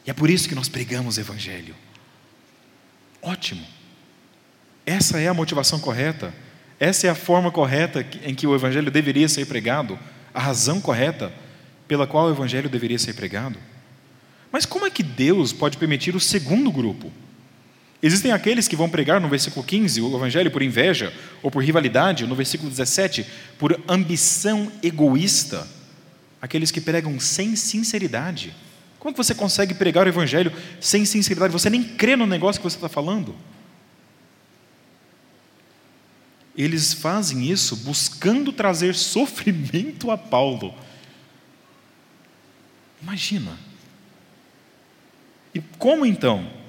E 0.06 0.10
é 0.10 0.14
por 0.14 0.30
isso 0.30 0.50
que 0.50 0.56
nós 0.56 0.68
pregamos 0.68 1.18
o 1.18 1.20
Evangelho. 1.20 1.76
Ótimo. 3.22 3.64
Essa 4.86 5.20
é 5.20 5.28
a 5.28 5.34
motivação 5.34 5.80
correta. 5.80 6.34
Essa 6.80 7.08
é 7.08 7.10
a 7.10 7.16
forma 7.16 7.52
correta 7.52 8.06
em 8.24 8.34
que 8.34 8.48
o 8.48 8.56
Evangelho 8.56 8.90
deveria 8.90 9.30
ser 9.30 9.46
pregado. 9.46 10.00
A 10.34 10.40
razão 10.40 10.82
correta 10.82 11.32
pela 11.88 12.08
qual 12.08 12.28
o 12.28 12.32
Evangelho 12.32 12.70
deveria 12.70 12.98
ser 12.98 13.14
pregado. 13.14 13.60
Mas 14.52 14.66
como 14.66 14.86
é 14.86 14.90
que 14.90 15.04
Deus 15.04 15.54
pode 15.54 15.78
permitir 15.78 16.16
o 16.16 16.20
segundo 16.20 16.72
grupo? 16.72 17.12
Existem 18.06 18.32
aqueles 18.32 18.68
que 18.68 18.76
vão 18.76 18.88
pregar 18.88 19.20
no 19.20 19.28
versículo 19.28 19.66
15 19.66 20.00
o 20.00 20.16
evangelho 20.16 20.52
por 20.52 20.62
inveja 20.62 21.12
ou 21.42 21.50
por 21.50 21.64
rivalidade, 21.64 22.28
no 22.28 22.36
versículo 22.36 22.70
17, 22.70 23.26
por 23.58 23.82
ambição 23.88 24.72
egoísta. 24.84 25.68
Aqueles 26.40 26.70
que 26.70 26.80
pregam 26.80 27.20
sem 27.20 27.56
sinceridade. 27.56 28.56
Como 29.00 29.12
que 29.12 29.18
você 29.18 29.34
consegue 29.34 29.74
pregar 29.74 30.06
o 30.06 30.10
evangelho 30.10 30.54
sem 30.80 31.04
sinceridade? 31.04 31.52
Você 31.52 31.68
nem 31.68 31.84
crê 31.84 32.16
no 32.16 32.28
negócio 32.28 32.62
que 32.62 32.70
você 32.70 32.78
está 32.78 32.88
falando. 32.88 33.36
Eles 36.56 36.94
fazem 36.94 37.50
isso 37.50 37.76
buscando 37.78 38.54
trazer 38.54 38.94
sofrimento 38.94 40.12
a 40.12 40.18
Paulo. 40.18 40.76
Imagina. 43.02 43.58
E 45.56 45.60
como 45.80 46.06
então 46.06 46.65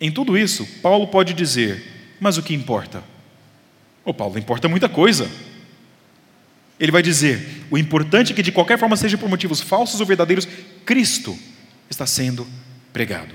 em 0.00 0.10
tudo 0.10 0.36
isso, 0.36 0.66
Paulo 0.82 1.06
pode 1.08 1.32
dizer: 1.32 2.16
mas 2.20 2.36
o 2.36 2.42
que 2.42 2.54
importa? 2.54 3.02
Oh, 4.04 4.14
Paulo, 4.14 4.38
importa 4.38 4.68
muita 4.68 4.88
coisa. 4.88 5.30
Ele 6.78 6.92
vai 6.92 7.02
dizer: 7.02 7.64
o 7.70 7.78
importante 7.78 8.32
é 8.32 8.34
que, 8.34 8.42
de 8.42 8.52
qualquer 8.52 8.78
forma, 8.78 8.96
seja 8.96 9.18
por 9.18 9.28
motivos 9.28 9.60
falsos 9.60 10.00
ou 10.00 10.06
verdadeiros, 10.06 10.46
Cristo 10.84 11.36
está 11.88 12.06
sendo 12.06 12.46
pregado. 12.92 13.34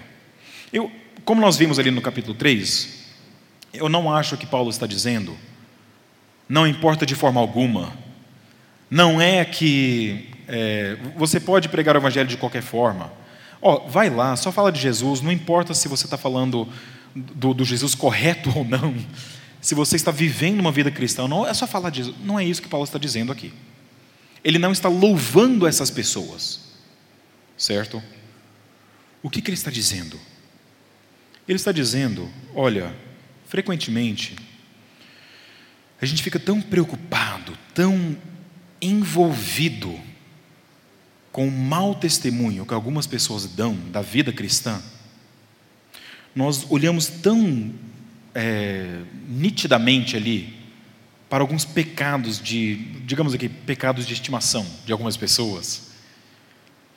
Eu, 0.72 0.92
como 1.26 1.42
nós 1.42 1.58
vimos 1.58 1.80
ali 1.80 1.92
no 1.92 2.02
capítulo 2.02 2.36
3, 2.36 3.02
eu 3.74 3.90
não 3.90 4.14
acho 4.14 4.38
que 4.38 4.46
Paulo 4.46 4.70
está 4.70 4.86
dizendo, 4.86 5.38
não 6.48 6.68
importa 6.68 7.06
de 7.06 7.16
forma 7.16 7.40
alguma, 7.40 7.94
não 8.90 9.22
é 9.22 9.46
que 9.46 10.30
é, 10.48 10.98
você 11.16 11.40
pode 11.40 11.70
pregar 11.70 11.96
o 11.96 12.00
evangelho 12.00 12.28
de 12.28 12.38
qualquer 12.38 12.62
forma, 12.62 13.12
Ó, 13.62 13.88
vai 13.88 14.10
lá, 14.10 14.36
só 14.36 14.52
fala 14.52 14.72
de 14.72 14.82
Jesus, 14.82 15.22
não 15.22 15.32
importa 15.32 15.74
se 15.74 15.88
você 15.88 16.06
está 16.06 16.18
falando 16.18 16.68
do, 17.16 17.54
do, 17.54 17.64
Jesus 17.64 17.94
correto 17.94 18.52
ou 18.58 18.66
não, 18.66 18.96
se 19.62 19.76
você 19.76 19.96
está 19.96 20.10
vivendo 20.12 20.60
uma 20.60 20.72
vida 20.72 20.90
cristã, 20.90 21.28
não 21.28 21.48
é 21.48 21.54
só 21.54 21.68
falar 21.68 21.92
de 21.92 21.98
Jesus. 21.98 22.16
Não 22.24 22.40
é 22.40 22.44
isso 22.44 22.62
que 22.62 22.68
Paulo 22.68 22.84
está 22.84 22.98
dizendo 22.98 23.32
aqui. 23.32 23.54
Ele 24.44 24.58
não 24.58 24.72
está 24.72 24.90
louvando 24.90 25.68
essas 25.68 25.92
pessoas, 25.92 26.62
certo? 27.56 28.02
O 29.22 29.30
que, 29.30 29.40
que 29.40 29.50
ele 29.52 29.58
está 29.58 29.70
dizendo? 29.70 30.20
Ele 31.48 31.58
está 31.58 31.72
dizendo: 31.72 32.28
olha, 32.56 32.96
frequentemente, 33.46 34.36
a 36.02 36.06
gente 36.08 36.24
fica 36.24 36.40
tão 36.40 36.60
preocupado, 36.60 37.56
tão 37.76 38.18
envolvido 38.82 40.00
com 41.32 41.48
o 41.48 41.52
mau 41.52 41.96
testemunho 41.96 42.66
que 42.66 42.74
algumas 42.74 43.08
pessoas 43.08 43.46
dão 43.46 43.76
da 43.92 44.02
vida 44.02 44.34
cristã, 44.34 44.82
nós 46.36 46.66
olhamos 46.70 47.08
tão 47.08 47.74
é, 48.34 49.02
nitidamente 49.28 50.16
ali 50.16 50.62
para 51.30 51.44
alguns 51.44 51.64
pecados 51.64 52.40
de, 52.42 52.76
digamos 53.06 53.34
aqui, 53.34 53.48
pecados 53.48 54.06
de 54.06 54.14
estimação 54.14 54.66
de 54.86 54.92
algumas 54.92 55.16
pessoas, 55.16 55.92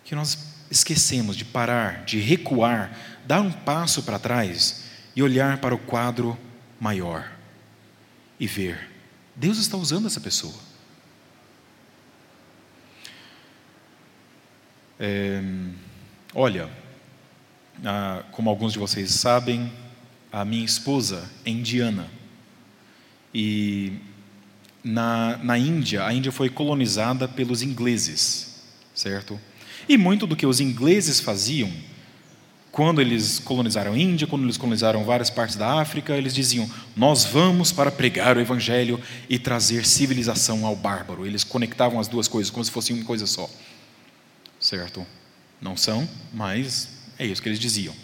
que 0.05 0.15
nós 0.15 0.55
esquecemos 0.71 1.37
de 1.37 1.45
parar, 1.45 2.05
de 2.05 2.19
recuar, 2.19 2.97
dar 3.27 3.41
um 3.41 3.53
passo 3.53 4.03
para 4.03 4.19
trás 4.19 4.85
e 5.15 5.23
olhar 5.23 5.59
para 5.59 5.75
o 5.75 5.79
quadro 5.79 6.37
maior 6.81 7.31
e 8.39 8.47
ver: 8.47 8.91
Deus 9.37 9.59
está 9.59 9.77
usando 9.77 10.07
essa 10.07 10.21
pessoa. 10.21 10.74
É, 14.99 15.43
olha, 16.35 16.69
como 18.31 18.49
alguns 18.51 18.73
de 18.73 18.79
vocês 18.79 19.11
sabem, 19.11 19.71
a 20.33 20.45
minha 20.45 20.65
esposa 20.65 21.29
é 21.45 21.51
indiana. 21.51 22.09
E 23.33 23.93
na, 24.83 25.39
na 25.39 25.59
Índia, 25.59 26.05
a 26.05 26.13
Índia 26.13 26.31
foi 26.31 26.49
colonizada 26.49 27.27
pelos 27.27 27.63
ingleses, 27.63 28.63
certo? 28.95 29.41
E 29.89 29.97
muito 29.97 30.27
do 30.27 30.37
que 30.37 30.47
os 30.47 30.61
ingleses 30.61 31.21
faziam, 31.21 31.71
quando 32.71 33.01
eles 33.01 33.39
colonizaram 33.39 33.93
a 33.93 33.99
Índia, 33.99 34.27
quando 34.27 34.43
eles 34.43 34.57
colonizaram 34.57 35.05
várias 35.05 35.31
partes 35.31 35.57
da 35.57 35.81
África, 35.81 36.17
eles 36.17 36.35
diziam: 36.35 36.69
Nós 36.97 37.25
vamos 37.25 37.71
para 37.71 37.91
pregar 37.91 38.37
o 38.37 38.41
Evangelho 38.41 39.01
e 39.29 39.39
trazer 39.39 39.87
civilização 39.87 40.67
ao 40.67 40.75
bárbaro. 40.75 41.25
Eles 41.25 41.45
conectavam 41.45 42.01
as 42.01 42.09
duas 42.09 42.27
coisas 42.27 42.51
como 42.51 42.65
se 42.65 42.71
fosse 42.71 42.93
uma 42.93 43.05
coisa 43.05 43.27
só. 43.27 43.49
Certo? 44.75 45.07
Não 45.61 45.77
são, 45.77 46.09
mas 46.33 46.89
é 47.17 47.25
isso 47.25 47.41
que 47.41 47.49
eles 47.49 47.61
diziam. 47.61 47.95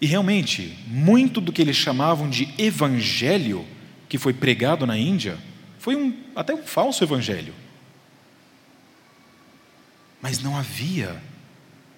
E 0.00 0.06
realmente, 0.06 0.78
muito 0.86 1.42
do 1.42 1.52
que 1.52 1.60
eles 1.60 1.76
chamavam 1.76 2.30
de 2.30 2.48
evangelho 2.56 3.66
que 4.08 4.16
foi 4.16 4.32
pregado 4.32 4.86
na 4.86 4.96
Índia 4.96 5.36
foi 5.78 5.94
um, 5.94 6.16
até 6.34 6.54
um 6.54 6.62
falso 6.62 7.04
evangelho. 7.04 7.52
Mas 10.22 10.38
não 10.38 10.56
havia 10.56 11.22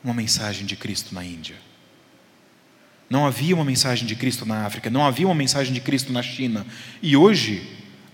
uma 0.02 0.14
mensagem 0.14 0.66
de 0.66 0.74
Cristo 0.74 1.14
na 1.14 1.24
Índia. 1.24 1.56
Não 3.08 3.24
havia 3.24 3.54
uma 3.54 3.64
mensagem 3.64 4.04
de 4.04 4.16
Cristo 4.16 4.44
na 4.44 4.66
África, 4.66 4.90
não 4.90 5.06
havia 5.06 5.28
uma 5.28 5.34
mensagem 5.34 5.72
de 5.72 5.80
Cristo 5.80 6.12
na 6.12 6.22
China. 6.22 6.66
E 7.00 7.16
hoje, 7.16 7.62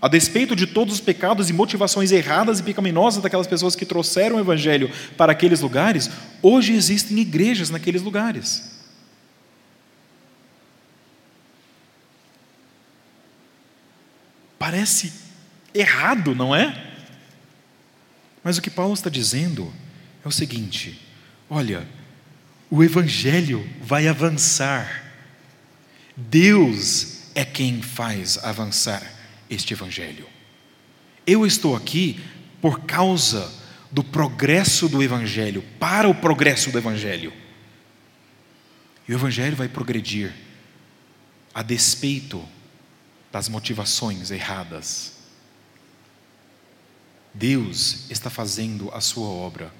a 0.05 0.07
despeito 0.07 0.55
de 0.55 0.67
todos 0.67 0.93
os 0.93 1.01
pecados 1.01 1.49
e 1.49 1.53
motivações 1.53 2.11
erradas 2.11 2.59
e 2.59 2.63
pecaminosas 2.63 3.23
daquelas 3.23 3.47
pessoas 3.47 3.75
que 3.75 3.87
trouxeram 3.87 4.35
o 4.35 4.39
Evangelho 4.39 4.87
para 5.17 5.31
aqueles 5.31 5.61
lugares, 5.61 6.11
hoje 6.43 6.73
existem 6.73 7.17
igrejas 7.17 7.71
naqueles 7.71 8.03
lugares. 8.03 8.85
Parece 14.59 15.11
errado, 15.73 16.35
não 16.35 16.55
é? 16.55 16.93
Mas 18.43 18.59
o 18.59 18.61
que 18.61 18.69
Paulo 18.69 18.93
está 18.93 19.09
dizendo 19.09 19.73
é 20.23 20.27
o 20.27 20.31
seguinte: 20.31 21.01
olha, 21.49 21.87
o 22.69 22.83
Evangelho 22.83 23.67
vai 23.81 24.07
avançar. 24.07 25.03
Deus 26.15 27.31
é 27.33 27.43
quem 27.43 27.81
faz 27.81 28.37
avançar 28.43 29.14
este 29.49 29.73
Evangelho. 29.73 30.27
Eu 31.25 31.45
estou 31.45 31.75
aqui 31.75 32.19
por 32.61 32.81
causa 32.81 33.51
do 33.91 34.03
progresso 34.03 34.89
do 34.89 35.01
Evangelho, 35.01 35.63
para 35.79 36.09
o 36.09 36.15
progresso 36.15 36.71
do 36.71 36.77
Evangelho. 36.77 37.31
E 39.07 39.13
o 39.13 39.15
Evangelho 39.15 39.55
vai 39.55 39.67
progredir 39.67 40.33
a 41.53 41.61
despeito 41.61 42.43
das 43.31 43.47
motivações 43.47 44.31
erradas. 44.31 45.13
Deus 47.33 48.09
está 48.09 48.29
fazendo 48.29 48.89
a 48.93 49.01
sua 49.01 49.27
obra. 49.27 49.73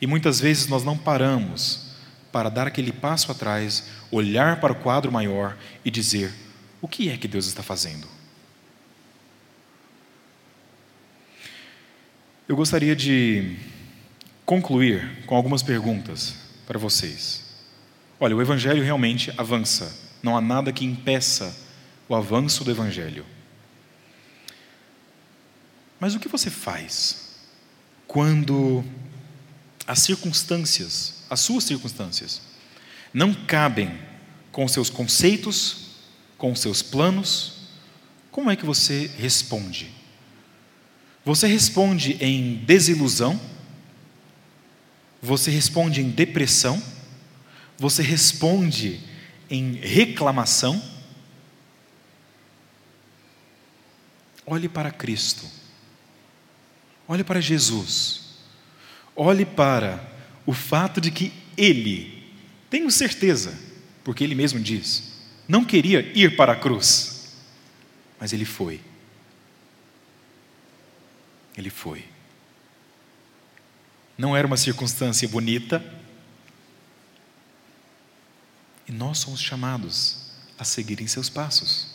E 0.00 0.06
muitas 0.06 0.40
vezes 0.40 0.66
nós 0.68 0.84
não 0.84 0.96
paramos 0.96 1.90
para 2.32 2.48
dar 2.48 2.66
aquele 2.66 2.92
passo 2.92 3.30
atrás, 3.30 3.84
olhar 4.10 4.60
para 4.60 4.72
o 4.72 4.76
quadro 4.76 5.12
maior 5.12 5.56
e 5.84 5.90
dizer: 5.90 6.32
o 6.80 6.88
que 6.88 7.08
é 7.10 7.16
que 7.16 7.28
Deus 7.28 7.46
está 7.46 7.62
fazendo? 7.62 8.08
Eu 12.50 12.56
gostaria 12.56 12.96
de 12.96 13.56
concluir 14.44 15.24
com 15.24 15.36
algumas 15.36 15.62
perguntas 15.62 16.34
para 16.66 16.80
vocês. 16.80 17.44
Olha, 18.18 18.34
o 18.34 18.42
Evangelho 18.42 18.82
realmente 18.82 19.32
avança, 19.36 19.96
não 20.20 20.36
há 20.36 20.40
nada 20.40 20.72
que 20.72 20.84
impeça 20.84 21.56
o 22.08 22.14
avanço 22.16 22.64
do 22.64 22.70
Evangelho. 22.72 23.24
Mas 26.00 26.16
o 26.16 26.18
que 26.18 26.26
você 26.26 26.50
faz 26.50 27.36
quando 28.08 28.84
as 29.86 30.00
circunstâncias, 30.00 31.22
as 31.30 31.38
suas 31.38 31.62
circunstâncias, 31.62 32.42
não 33.14 33.32
cabem 33.32 33.96
com 34.50 34.66
seus 34.66 34.90
conceitos, 34.90 36.00
com 36.36 36.52
seus 36.56 36.82
planos? 36.82 37.68
Como 38.32 38.50
é 38.50 38.56
que 38.56 38.66
você 38.66 39.08
responde? 39.18 39.99
Você 41.24 41.46
responde 41.46 42.16
em 42.20 42.56
desilusão? 42.64 43.40
Você 45.22 45.50
responde 45.50 46.00
em 46.00 46.10
depressão? 46.10 46.82
Você 47.78 48.02
responde 48.02 49.00
em 49.50 49.72
reclamação? 49.74 50.82
Olhe 54.46 54.68
para 54.68 54.90
Cristo. 54.90 55.44
Olhe 57.06 57.22
para 57.22 57.40
Jesus. 57.40 58.36
Olhe 59.14 59.44
para 59.44 60.08
o 60.46 60.52
fato 60.52 61.00
de 61.00 61.10
que 61.10 61.32
Ele, 61.56 62.32
tenho 62.70 62.90
certeza, 62.90 63.58
porque 64.02 64.24
Ele 64.24 64.34
mesmo 64.34 64.58
diz, 64.58 65.12
não 65.46 65.64
queria 65.64 66.00
ir 66.14 66.36
para 66.36 66.52
a 66.52 66.56
cruz, 66.56 67.34
mas 68.18 68.32
Ele 68.32 68.44
foi. 68.44 68.80
Ele 71.60 71.70
foi. 71.70 72.04
Não 74.16 74.34
era 74.36 74.46
uma 74.46 74.56
circunstância 74.56 75.28
bonita, 75.28 75.84
e 78.88 78.92
nós 78.92 79.18
somos 79.18 79.40
chamados 79.40 80.30
a 80.58 80.64
seguir 80.64 81.00
em 81.00 81.06
seus 81.06 81.28
passos. 81.28 81.88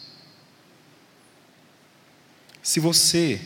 Se 2.61 2.79
você 2.79 3.41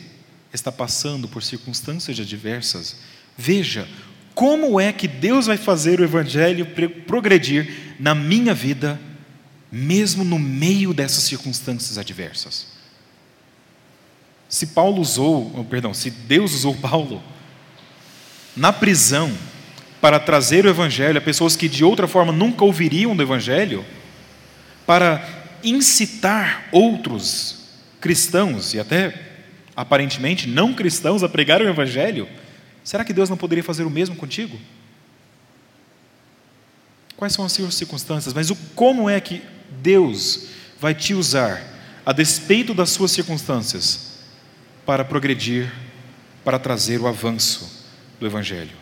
está 0.52 0.70
passando 0.70 1.26
por 1.26 1.42
circunstâncias 1.42 2.18
adversas, 2.20 2.96
veja 3.36 3.88
como 4.34 4.78
é 4.78 4.92
que 4.92 5.08
Deus 5.08 5.46
vai 5.46 5.56
fazer 5.56 6.00
o 6.00 6.04
Evangelho 6.04 6.66
progredir 7.06 7.96
na 7.98 8.14
minha 8.14 8.54
vida, 8.54 9.00
mesmo 9.70 10.22
no 10.24 10.38
meio 10.38 10.94
dessas 10.94 11.24
circunstâncias 11.24 11.98
adversas. 11.98 12.79
Se 14.50 14.66
Paulo 14.66 15.00
usou, 15.00 15.64
perdão, 15.70 15.94
se 15.94 16.10
Deus 16.10 16.52
usou 16.52 16.74
Paulo 16.82 17.22
na 18.56 18.72
prisão 18.72 19.32
para 20.00 20.18
trazer 20.18 20.66
o 20.66 20.68
Evangelho 20.68 21.18
a 21.18 21.20
pessoas 21.20 21.54
que 21.54 21.68
de 21.68 21.84
outra 21.84 22.08
forma 22.08 22.32
nunca 22.32 22.64
ouviriam 22.64 23.14
do 23.14 23.22
Evangelho, 23.22 23.84
para 24.84 25.24
incitar 25.62 26.68
outros 26.72 27.68
cristãos 28.00 28.74
e 28.74 28.80
até 28.80 29.14
aparentemente 29.76 30.48
não 30.48 30.74
cristãos 30.74 31.22
a 31.22 31.28
pregar 31.28 31.62
o 31.62 31.68
Evangelho, 31.68 32.28
será 32.82 33.04
que 33.04 33.12
Deus 33.12 33.30
não 33.30 33.36
poderia 33.36 33.62
fazer 33.62 33.84
o 33.84 33.90
mesmo 33.90 34.16
contigo? 34.16 34.58
Quais 37.16 37.32
são 37.32 37.44
as 37.44 37.52
suas 37.52 37.74
circunstâncias? 37.74 38.34
Mas 38.34 38.50
o 38.50 38.56
como 38.74 39.08
é 39.08 39.20
que 39.20 39.42
Deus 39.80 40.48
vai 40.80 40.94
te 40.94 41.14
usar, 41.14 41.62
a 42.04 42.12
despeito 42.12 42.74
das 42.74 42.90
suas 42.90 43.12
circunstâncias, 43.12 44.09
para 44.90 45.04
progredir, 45.04 45.72
para 46.44 46.58
trazer 46.58 47.00
o 47.00 47.06
avanço 47.06 47.86
do 48.18 48.26
Evangelho? 48.26 48.76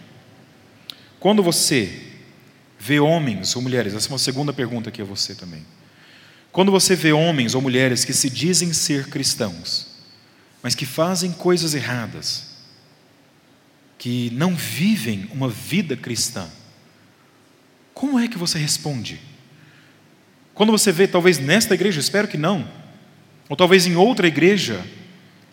Quando 1.21 1.43
você 1.43 2.15
vê 2.79 2.99
homens 2.99 3.55
ou 3.55 3.61
mulheres, 3.61 3.93
essa 3.93 4.09
é 4.09 4.13
uma 4.13 4.19
segunda 4.19 4.51
pergunta 4.51 4.89
aqui 4.89 5.03
a 5.03 5.05
você 5.05 5.35
também. 5.35 5.67
Quando 6.51 6.73
você 6.73 6.97
vê 6.97 7.13
homens 7.13 7.55
ou 7.55 7.61
mulheres 7.61 8.07
que 8.07 8.15
se 8.15 8.31
dizem 8.31 8.73
ser 8.73 9.11
cristãos, 9.11 9.87
mas 10.63 10.75
que 10.75 10.87
fazem 10.87 11.31
coisas 11.31 11.75
erradas, 11.75 12.55
que 13.99 14.31
não 14.31 14.57
vivem 14.57 15.29
uma 15.31 15.51
vida 15.51 15.95
cristã, 15.95 16.49
como 17.93 18.19
é 18.19 18.29
que 18.29 18.39
você 18.39 18.59
responde? 18.59 19.21
Quando 20.55 20.73
você 20.73 20.91
vê, 20.91 21.07
talvez 21.07 21.39
nesta 21.39 21.75
igreja, 21.75 22.01
espero 22.01 22.29
que 22.29 22.39
não, 22.39 22.67
ou 23.47 23.55
talvez 23.55 23.87
em 23.87 23.95
outra 23.95 24.27
igreja, 24.27 24.83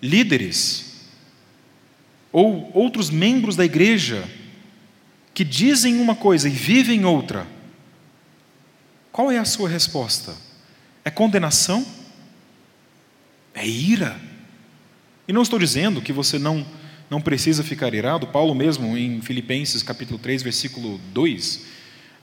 líderes 0.06 0.86
ou 2.32 2.70
outros 2.74 3.10
membros 3.10 3.56
da 3.56 3.66
igreja 3.66 4.24
que 5.34 5.43
dizem 5.43 5.99
uma 5.99 6.16
coisa 6.16 6.47
e 6.47 6.51
vivem 6.51 7.06
outra, 7.06 7.45
qual 9.12 9.32
é 9.32 9.38
a 9.38 9.45
sua 9.45 9.70
resposta? 9.70 10.36
É 11.03 11.10
condenação? 11.10 11.86
É 13.53 13.66
ira? 13.66 14.20
E 15.28 15.34
não 15.34 15.41
estou 15.41 15.58
dizendo 15.58 16.01
que 16.01 16.14
você 16.14 16.38
não, 16.38 16.66
não 17.10 17.22
precisa 17.22 17.64
ficar 17.64 17.93
irado. 17.93 18.28
Paulo 18.28 18.53
mesmo, 18.53 18.97
em 18.97 19.22
Filipenses 19.22 19.82
capítulo 19.82 20.20
3, 20.20 20.43
versículo 20.43 20.99
2, 21.14 21.66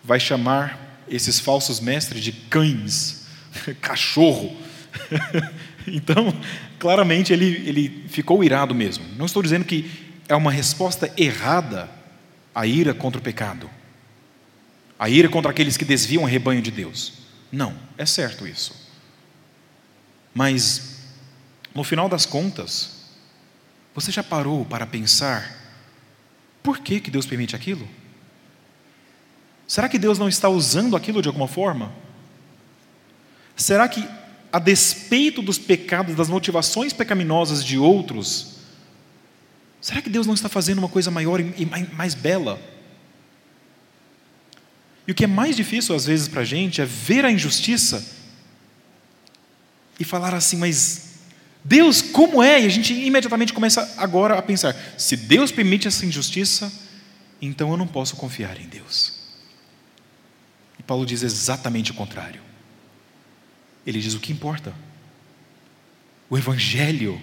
vai 0.05 0.21
chamar 0.21 1.03
esses 1.09 1.41
falsos 1.41 1.81
mestres 1.81 2.23
de 2.23 2.33
cães, 2.33 3.27
cachorro. 3.81 4.55
então, 5.93 6.35
claramente 6.79 7.33
ele, 7.33 7.63
ele 7.67 8.05
ficou 8.09 8.43
irado 8.43 8.75
mesmo. 8.75 9.05
Não 9.17 9.27
estou 9.27 9.43
dizendo 9.43 9.65
que 9.65 9.91
é 10.29 10.35
uma 10.35 10.51
resposta 10.51 11.13
errada 11.17 11.91
à 12.55 12.67
ira 12.67 12.95
contra 12.95 13.19
o 13.19 13.23
pecado, 13.23 13.69
a 14.99 15.09
ira 15.09 15.29
contra 15.29 15.51
aqueles 15.51 15.77
que 15.77 15.85
desviam 15.85 16.23
o 16.23 16.27
rebanho 16.27 16.63
de 16.63 16.71
Deus. 16.71 17.15
Não, 17.51 17.75
é 17.99 18.07
certo 18.07 18.47
isso. 18.47 18.91
Mas, 20.35 21.01
no 21.75 21.85
final 21.85 22.09
das 22.09 22.25
contas, 22.25 23.03
você 23.95 24.11
já 24.11 24.23
parou 24.23 24.65
para 24.65 24.87
pensar 24.87 25.61
por 26.63 26.79
que, 26.79 27.01
que 27.01 27.11
Deus 27.11 27.27
permite 27.27 27.57
aquilo? 27.57 27.87
Será 29.67 29.89
que 29.89 29.99
Deus 29.99 30.19
não 30.19 30.29
está 30.29 30.49
usando 30.49 30.97
aquilo 30.97 31.21
de 31.21 31.29
alguma 31.29 31.49
forma? 31.49 31.93
Será 33.57 33.89
que, 33.89 34.07
a 34.53 34.59
despeito 34.59 35.41
dos 35.41 35.59
pecados, 35.59 36.15
das 36.15 36.29
motivações 36.29 36.93
pecaminosas 36.93 37.65
de 37.65 37.79
outros, 37.79 38.57
será 39.81 40.03
que 40.03 40.11
Deus 40.11 40.27
não 40.27 40.35
está 40.35 40.49
fazendo 40.49 40.79
uma 40.79 40.89
coisa 40.89 41.11
maior 41.11 41.41
e 41.41 41.67
mais 41.95 42.15
bela? 42.15 42.61
E 45.09 45.13
o 45.13 45.15
que 45.15 45.25
é 45.25 45.27
mais 45.27 45.57
difícil 45.57 45.95
às 45.97 46.05
vezes 46.05 46.29
para 46.29 46.43
a 46.43 46.45
gente 46.45 46.81
é 46.81 46.85
ver 46.85 47.25
a 47.25 47.33
injustiça 47.33 48.07
e 49.99 50.05
falar 50.05 50.35
assim, 50.35 50.59
mas 50.59 51.13
Deus, 51.65 52.03
como 52.03 52.43
é? 52.43 52.61
E 52.61 52.67
a 52.67 52.69
gente 52.69 52.93
imediatamente 52.93 53.53
começa 53.53 53.95
agora 53.97 54.39
a 54.39 54.43
pensar: 54.43 54.77
se 54.99 55.17
Deus 55.17 55.53
permite 55.53 55.87
essa 55.87 56.05
injustiça, 56.05 56.73
então 57.41 57.71
eu 57.71 57.77
não 57.77 57.87
posso 57.87 58.17
confiar 58.17 58.61
em 58.61 58.67
Deus. 58.67 59.13
E 60.79 60.83
Paulo 60.83 61.07
diz 61.07 61.23
exatamente 61.23 61.93
o 61.93 61.95
contrário. 61.95 62.52
Ele 63.87 64.01
diz: 64.01 64.15
o 64.15 64.21
que 64.21 64.33
importa? 64.33 64.75
O 66.29 66.39
Evangelho 66.39 67.21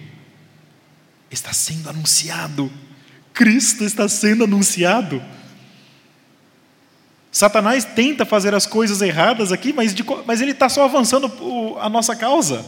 está 1.30 1.52
sendo 1.52 1.88
anunciado, 1.88 2.70
Cristo 3.32 3.84
está 3.84 4.08
sendo 4.08 4.44
anunciado. 4.44 5.22
Satanás 7.32 7.84
tenta 7.84 8.26
fazer 8.26 8.54
as 8.54 8.66
coisas 8.66 9.00
erradas 9.00 9.52
aqui, 9.52 9.72
mas, 9.72 9.94
de, 9.94 10.04
mas 10.26 10.40
ele 10.40 10.50
está 10.50 10.68
só 10.68 10.84
avançando 10.84 11.32
a 11.80 11.88
nossa 11.88 12.16
causa. 12.16 12.64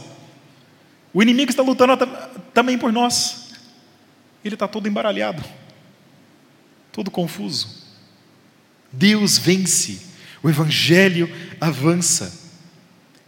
O 1.13 1.21
inimigo 1.21 1.51
está 1.51 1.61
lutando 1.61 1.97
também 2.53 2.77
por 2.77 2.91
nós. 2.91 3.51
Ele 4.43 4.55
está 4.55 4.67
todo 4.67 4.87
embaralhado, 4.87 5.43
todo 6.91 7.11
confuso. 7.11 7.83
Deus 8.91 9.37
vence, 9.37 10.01
o 10.41 10.49
Evangelho 10.49 11.29
avança. 11.59 12.42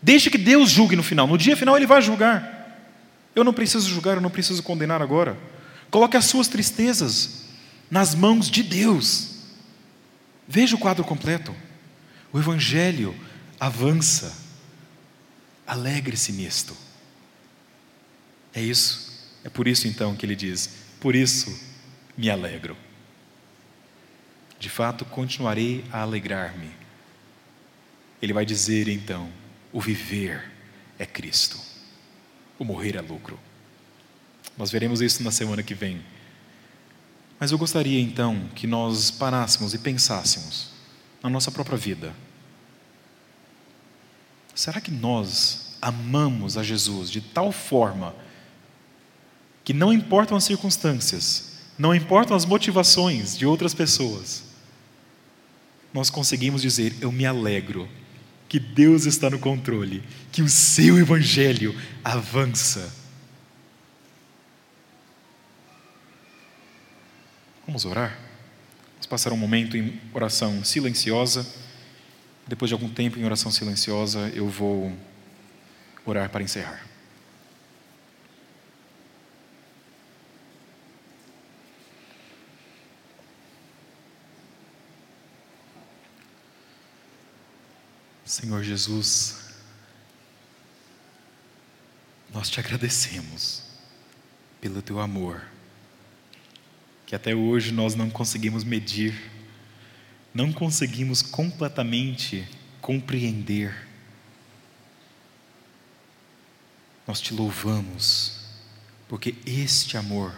Deixe 0.02 0.30
que 0.30 0.38
Deus 0.38 0.70
julgue 0.70 0.96
no 0.96 1.04
final. 1.04 1.28
No 1.28 1.38
dia 1.38 1.58
final, 1.58 1.76
Ele 1.76 1.88
vai 1.88 2.02
julgar. 2.02 2.56
Eu 3.36 3.44
não 3.44 3.54
preciso 3.54 3.90
julgar, 3.90 4.16
eu 4.16 4.22
não 4.22 4.30
preciso 4.30 4.64
condenar 4.64 5.02
agora. 5.02 5.38
Coloque 5.92 6.16
as 6.16 6.26
suas 6.26 6.48
tristezas 6.48 7.46
nas 7.90 8.16
mãos 8.16 8.50
de 8.50 8.64
Deus. 8.64 9.36
Veja 10.48 10.76
o 10.76 10.80
quadro 10.80 11.04
completo. 11.04 11.56
O 12.32 12.40
Evangelho 12.40 13.16
avança. 13.60 14.36
Alegre-se 15.68 16.32
nisto. 16.32 16.76
É 18.54 18.62
isso. 18.62 19.06
É 19.44 19.50
por 19.50 19.68
isso 19.68 19.88
então 19.88 20.16
que 20.16 20.26
ele 20.26 20.36
diz: 20.36 20.70
Por 21.00 21.16
isso 21.16 21.58
me 22.18 22.30
alegro. 22.30 22.78
De 24.60 24.70
fato, 24.70 25.04
continuarei 25.06 25.84
a 25.92 26.02
alegrar-me. 26.02 26.70
Ele 28.22 28.34
vai 28.34 28.46
dizer 28.46 28.88
então: 28.88 29.30
O 29.76 29.82
viver 29.82 30.42
é 30.98 31.06
Cristo, 31.06 31.60
o 32.58 32.64
morrer 32.64 32.96
é 32.96 33.02
lucro. 33.02 33.38
Nós 34.58 34.72
veremos 34.72 35.02
isso 35.02 35.22
na 35.22 35.32
semana 35.32 35.62
que 35.62 35.74
vem. 35.74 36.02
Mas 37.38 37.52
eu 37.52 37.58
gostaria 37.58 38.00
então 38.00 38.48
que 38.56 38.66
nós 38.66 39.12
parássemos 39.12 39.74
e 39.74 39.78
pensássemos 39.78 40.70
na 41.22 41.30
nossa 41.30 41.52
própria 41.52 41.78
vida. 41.78 42.16
Será 44.56 44.80
que 44.80 44.92
nós 44.92 45.76
amamos 45.82 46.58
a 46.58 46.64
Jesus 46.64 47.12
de 47.12 47.20
tal 47.20 47.52
forma 47.52 48.16
que 49.62 49.74
não 49.74 49.92
importam 49.92 50.38
as 50.38 50.46
circunstâncias, 50.46 51.58
não 51.78 51.94
importam 51.94 52.34
as 52.38 52.46
motivações 52.46 53.38
de 53.38 53.46
outras 53.46 53.74
pessoas, 53.74 54.46
nós 55.94 56.10
conseguimos 56.10 56.62
dizer: 56.62 56.96
Eu 57.02 57.12
me 57.12 57.26
alegro 57.26 57.90
que 58.48 58.60
Deus 58.60 59.06
está 59.06 59.30
no 59.30 59.40
controle, 59.40 60.04
que 60.32 60.42
o 60.42 60.50
seu 60.50 60.98
evangelho 60.98 61.76
avança. 62.04 62.94
Vamos 67.66 67.86
orar? 67.86 68.18
Vamos 68.94 69.08
passar 69.08 69.34
um 69.34 69.38
momento 69.38 69.76
em 69.76 70.00
oração 70.14 70.64
silenciosa. 70.64 71.46
Depois 72.48 72.70
de 72.70 72.74
algum 72.74 72.90
tempo 72.90 73.18
em 73.18 73.26
oração 73.26 73.52
silenciosa, 73.52 74.32
eu 74.36 74.48
vou 74.48 74.96
orar 76.06 76.30
para 76.30 76.44
encerrar. 76.44 76.95
Senhor 88.26 88.64
Jesus, 88.64 89.54
nós 92.34 92.50
te 92.50 92.60
agradecemos 92.60 93.62
pelo 94.60 94.82
teu 94.82 95.00
amor, 95.00 95.44
que 97.06 97.16
até 97.16 97.36
hoje 97.36 97.72
nós 97.72 97.94
não 97.94 98.10
conseguimos 98.10 98.64
medir, 98.64 99.32
não 100.34 100.52
conseguimos 100.52 101.22
completamente 101.22 102.50
compreender. 102.82 103.88
Nós 107.06 107.22
te 107.22 107.32
louvamos, 107.32 108.40
porque 109.08 109.36
este 109.46 109.98
amor 109.98 110.36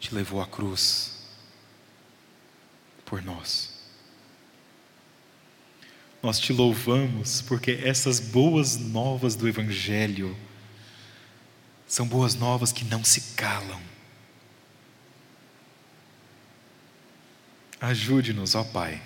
te 0.00 0.14
levou 0.14 0.40
à 0.40 0.46
cruz 0.46 1.12
por 3.04 3.22
nós. 3.22 3.75
Nós 6.26 6.40
te 6.40 6.52
louvamos 6.52 7.40
porque 7.40 7.70
essas 7.84 8.18
boas 8.18 8.76
novas 8.76 9.36
do 9.36 9.46
Evangelho 9.46 10.36
são 11.86 12.04
boas 12.04 12.34
novas 12.34 12.72
que 12.72 12.84
não 12.84 13.04
se 13.04 13.36
calam. 13.36 13.80
Ajude-nos, 17.80 18.56
ó 18.56 18.64
Pai, 18.64 19.00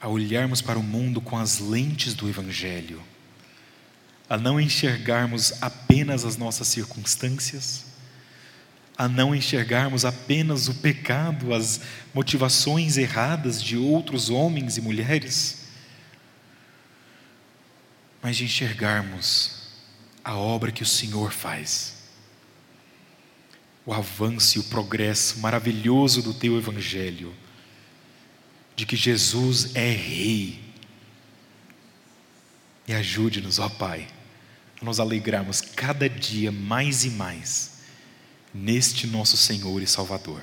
a 0.00 0.06
olharmos 0.06 0.62
para 0.62 0.78
o 0.78 0.82
mundo 0.82 1.20
com 1.20 1.36
as 1.36 1.58
lentes 1.58 2.14
do 2.14 2.28
Evangelho, 2.28 3.02
a 4.30 4.36
não 4.38 4.60
enxergarmos 4.60 5.60
apenas 5.60 6.24
as 6.24 6.36
nossas 6.36 6.68
circunstâncias, 6.68 7.84
a 8.96 9.08
não 9.08 9.34
enxergarmos 9.34 10.04
apenas 10.04 10.68
o 10.68 10.74
pecado, 10.74 11.54
as 11.54 11.80
motivações 12.12 12.96
erradas 12.96 13.62
de 13.62 13.76
outros 13.76 14.28
homens 14.28 14.76
e 14.76 14.80
mulheres, 14.80 15.66
mas 18.22 18.36
de 18.36 18.44
enxergarmos 18.44 19.62
a 20.22 20.36
obra 20.36 20.70
que 20.70 20.82
o 20.82 20.86
Senhor 20.86 21.32
faz, 21.32 21.94
o 23.84 23.92
avanço 23.92 24.58
e 24.58 24.60
o 24.60 24.64
progresso 24.64 25.40
maravilhoso 25.40 26.22
do 26.22 26.34
teu 26.34 26.56
Evangelho, 26.56 27.34
de 28.76 28.86
que 28.86 28.94
Jesus 28.94 29.74
é 29.74 29.90
Rei. 29.90 30.60
E 32.86 32.92
ajude-nos, 32.92 33.58
ó 33.58 33.68
Pai, 33.68 34.06
a 34.80 34.84
nos 34.84 35.00
alegrarmos 35.00 35.60
cada 35.60 36.08
dia 36.08 36.52
mais 36.52 37.04
e 37.04 37.10
mais 37.10 37.71
neste 38.52 39.06
nosso 39.06 39.36
Senhor 39.36 39.82
e 39.82 39.86
Salvador. 39.86 40.42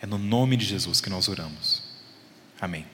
É 0.00 0.06
no 0.06 0.18
nome 0.18 0.56
de 0.56 0.64
Jesus 0.64 1.00
que 1.00 1.08
nós 1.08 1.28
oramos. 1.28 1.82
Amém. 2.60 2.86